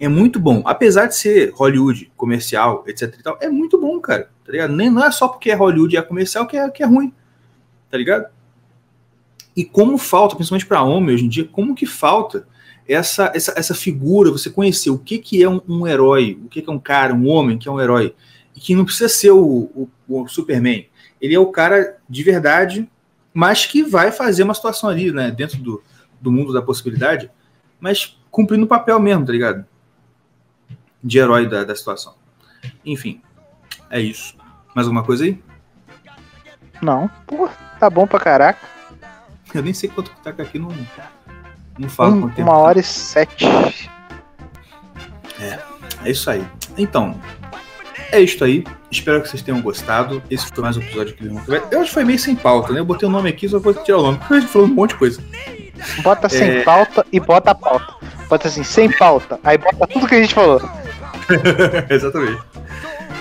[0.00, 0.62] é muito bom.
[0.64, 4.30] Apesar de ser Hollywood, comercial, etc e tal, é muito bom, cara.
[4.44, 4.72] Tá ligado?
[4.72, 7.12] Nem, não é só porque é Hollywood e é comercial que é, que é ruim.
[7.90, 8.26] Tá ligado?
[9.56, 12.46] E como falta, principalmente para homem hoje em dia, como que falta
[12.86, 16.62] essa, essa, essa figura, você conhecer o que, que é um, um herói, o que,
[16.62, 18.14] que é um cara, um homem que é um herói,
[18.56, 19.40] e que não precisa ser o,
[19.74, 20.86] o, o Superman.
[21.20, 22.88] Ele é o cara de verdade,
[23.34, 25.82] mas que vai fazer uma situação ali, né, dentro do,
[26.20, 27.30] do mundo da possibilidade,
[27.78, 29.66] mas cumprindo o papel mesmo, tá ligado?
[31.02, 32.14] De herói da, da situação.
[32.84, 33.20] Enfim,
[33.90, 34.36] é isso.
[34.74, 35.40] Mais alguma coisa aí?
[36.82, 38.60] Não, pô, tá bom pra caraca.
[39.54, 40.68] Eu nem sei quanto que tá aqui, não,
[41.78, 42.48] não falo Um- quanto tempo.
[42.50, 42.62] uma tá.
[42.62, 43.46] hora e sete.
[46.04, 46.46] É isso aí.
[46.76, 47.18] Então,
[48.12, 48.64] é isso aí.
[48.90, 50.22] Espero que vocês tenham gostado.
[50.30, 51.44] Esse foi mais um episódio aqui do Irmão.
[51.70, 52.80] Eu acho que foi meio sem pauta, né?
[52.80, 54.18] Eu botei o nome aqui só vou tirar o nome.
[54.26, 55.22] Porque a gente falou um monte de coisa.
[56.02, 56.62] Bota sem É.
[56.62, 57.94] pauta e bota a pauta.
[58.28, 59.38] Bota assim, sem pauta.
[59.44, 60.60] Aí bota tudo que a gente falou.
[61.90, 62.42] Exatamente.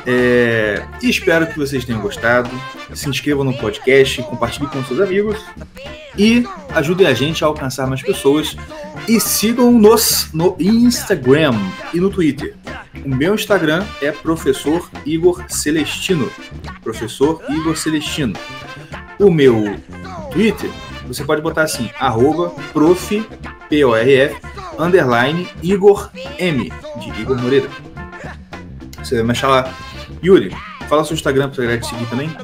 [0.09, 2.49] É, espero que vocês tenham gostado.
[2.93, 5.37] Se inscrevam no podcast, compartilhem com seus amigos
[6.17, 8.55] e ajudem a gente a alcançar mais pessoas.
[9.07, 11.53] E sigam-nos no Instagram
[11.93, 12.55] e no Twitter.
[13.05, 16.31] O meu Instagram é Professor Igor Celestino.
[16.81, 18.33] Professor Igor Celestino.
[19.19, 19.77] O meu
[20.31, 20.69] Twitter,
[21.05, 23.25] você pode botar assim, arroba prof,
[23.69, 24.35] P-O-R-F,
[24.79, 27.86] underline, Igor M, de Igor Moreira.
[29.07, 29.73] Você vai me achar lá.
[30.21, 30.53] Yuri,
[30.89, 32.35] fala seu Instagram pra galera te seguir também.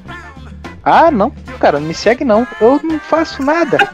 [0.82, 2.48] Ah, não, cara, não me segue não.
[2.62, 3.92] Eu não faço nada.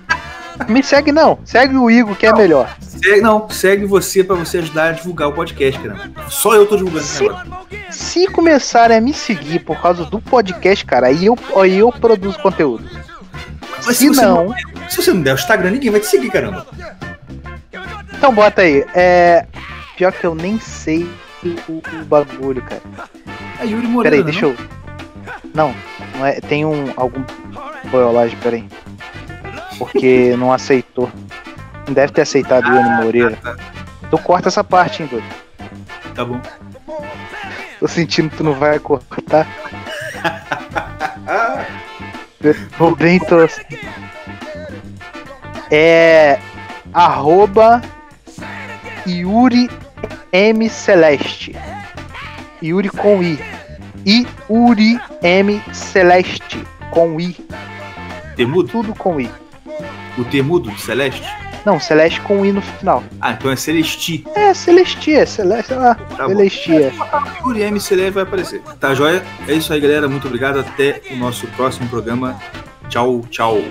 [0.68, 1.40] Me segue não.
[1.46, 2.76] Segue o Igor que é melhor.
[2.80, 6.12] Segue, não, segue você pra você ajudar a divulgar o podcast, cara.
[6.30, 7.30] Só eu tô divulgando esse Sim.
[7.30, 7.54] negócio.
[7.90, 12.38] Se começarem a me seguir por causa do podcast, cara, aí eu, aí eu produzo
[12.40, 12.88] conteúdo.
[13.84, 14.54] Mas Se você não,
[14.88, 16.68] Se você não der o Instagram, ninguém vai te seguir, caramba.
[18.16, 18.86] então bota aí.
[18.94, 19.48] É.
[19.98, 21.10] Pior que eu nem sei
[21.44, 22.82] o, o bagulho, cara.
[23.60, 24.18] É Yuri Moreira.
[24.18, 24.56] Peraí, deixa eu.
[25.54, 25.74] Não,
[26.16, 26.40] não é.
[26.42, 26.92] Tem um.
[26.96, 27.24] algum
[27.90, 28.66] boiolagem, peraí.
[29.78, 31.10] Porque não aceitou.
[31.88, 33.38] Não deve ter aceitado o Ione Moreira.
[34.10, 35.28] Tu corta essa parte, hein, doido.
[36.14, 36.40] Tá bom.
[37.80, 39.48] Tô sentindo que tu não vai cortar.
[42.78, 43.62] Vou bem assim.
[45.72, 46.40] É.
[46.94, 47.82] Arroba
[49.06, 49.70] Yuri
[50.32, 51.56] M Celeste.
[52.62, 53.40] Yuri com I.
[54.06, 56.64] Yuri M Celeste.
[56.91, 57.36] Com I.
[58.36, 58.70] Temudo?
[58.70, 59.30] Tudo com I.
[60.18, 61.28] O Temudo, Celeste?
[61.66, 63.03] Não, Celeste com I no final.
[63.20, 64.26] Ah, então é Celesti.
[64.36, 65.95] É, Celestia, Celeste, sei lá.
[65.95, 66.30] Tá bom.
[66.30, 66.94] Celestia.
[67.45, 67.80] Yuri M.
[67.80, 68.62] Celeste vai aparecer.
[68.80, 69.24] Tá joia?
[69.48, 70.08] É isso aí, galera.
[70.08, 70.60] Muito obrigado.
[70.60, 72.40] Até o nosso próximo programa.
[72.90, 73.62] Tchau, tchau.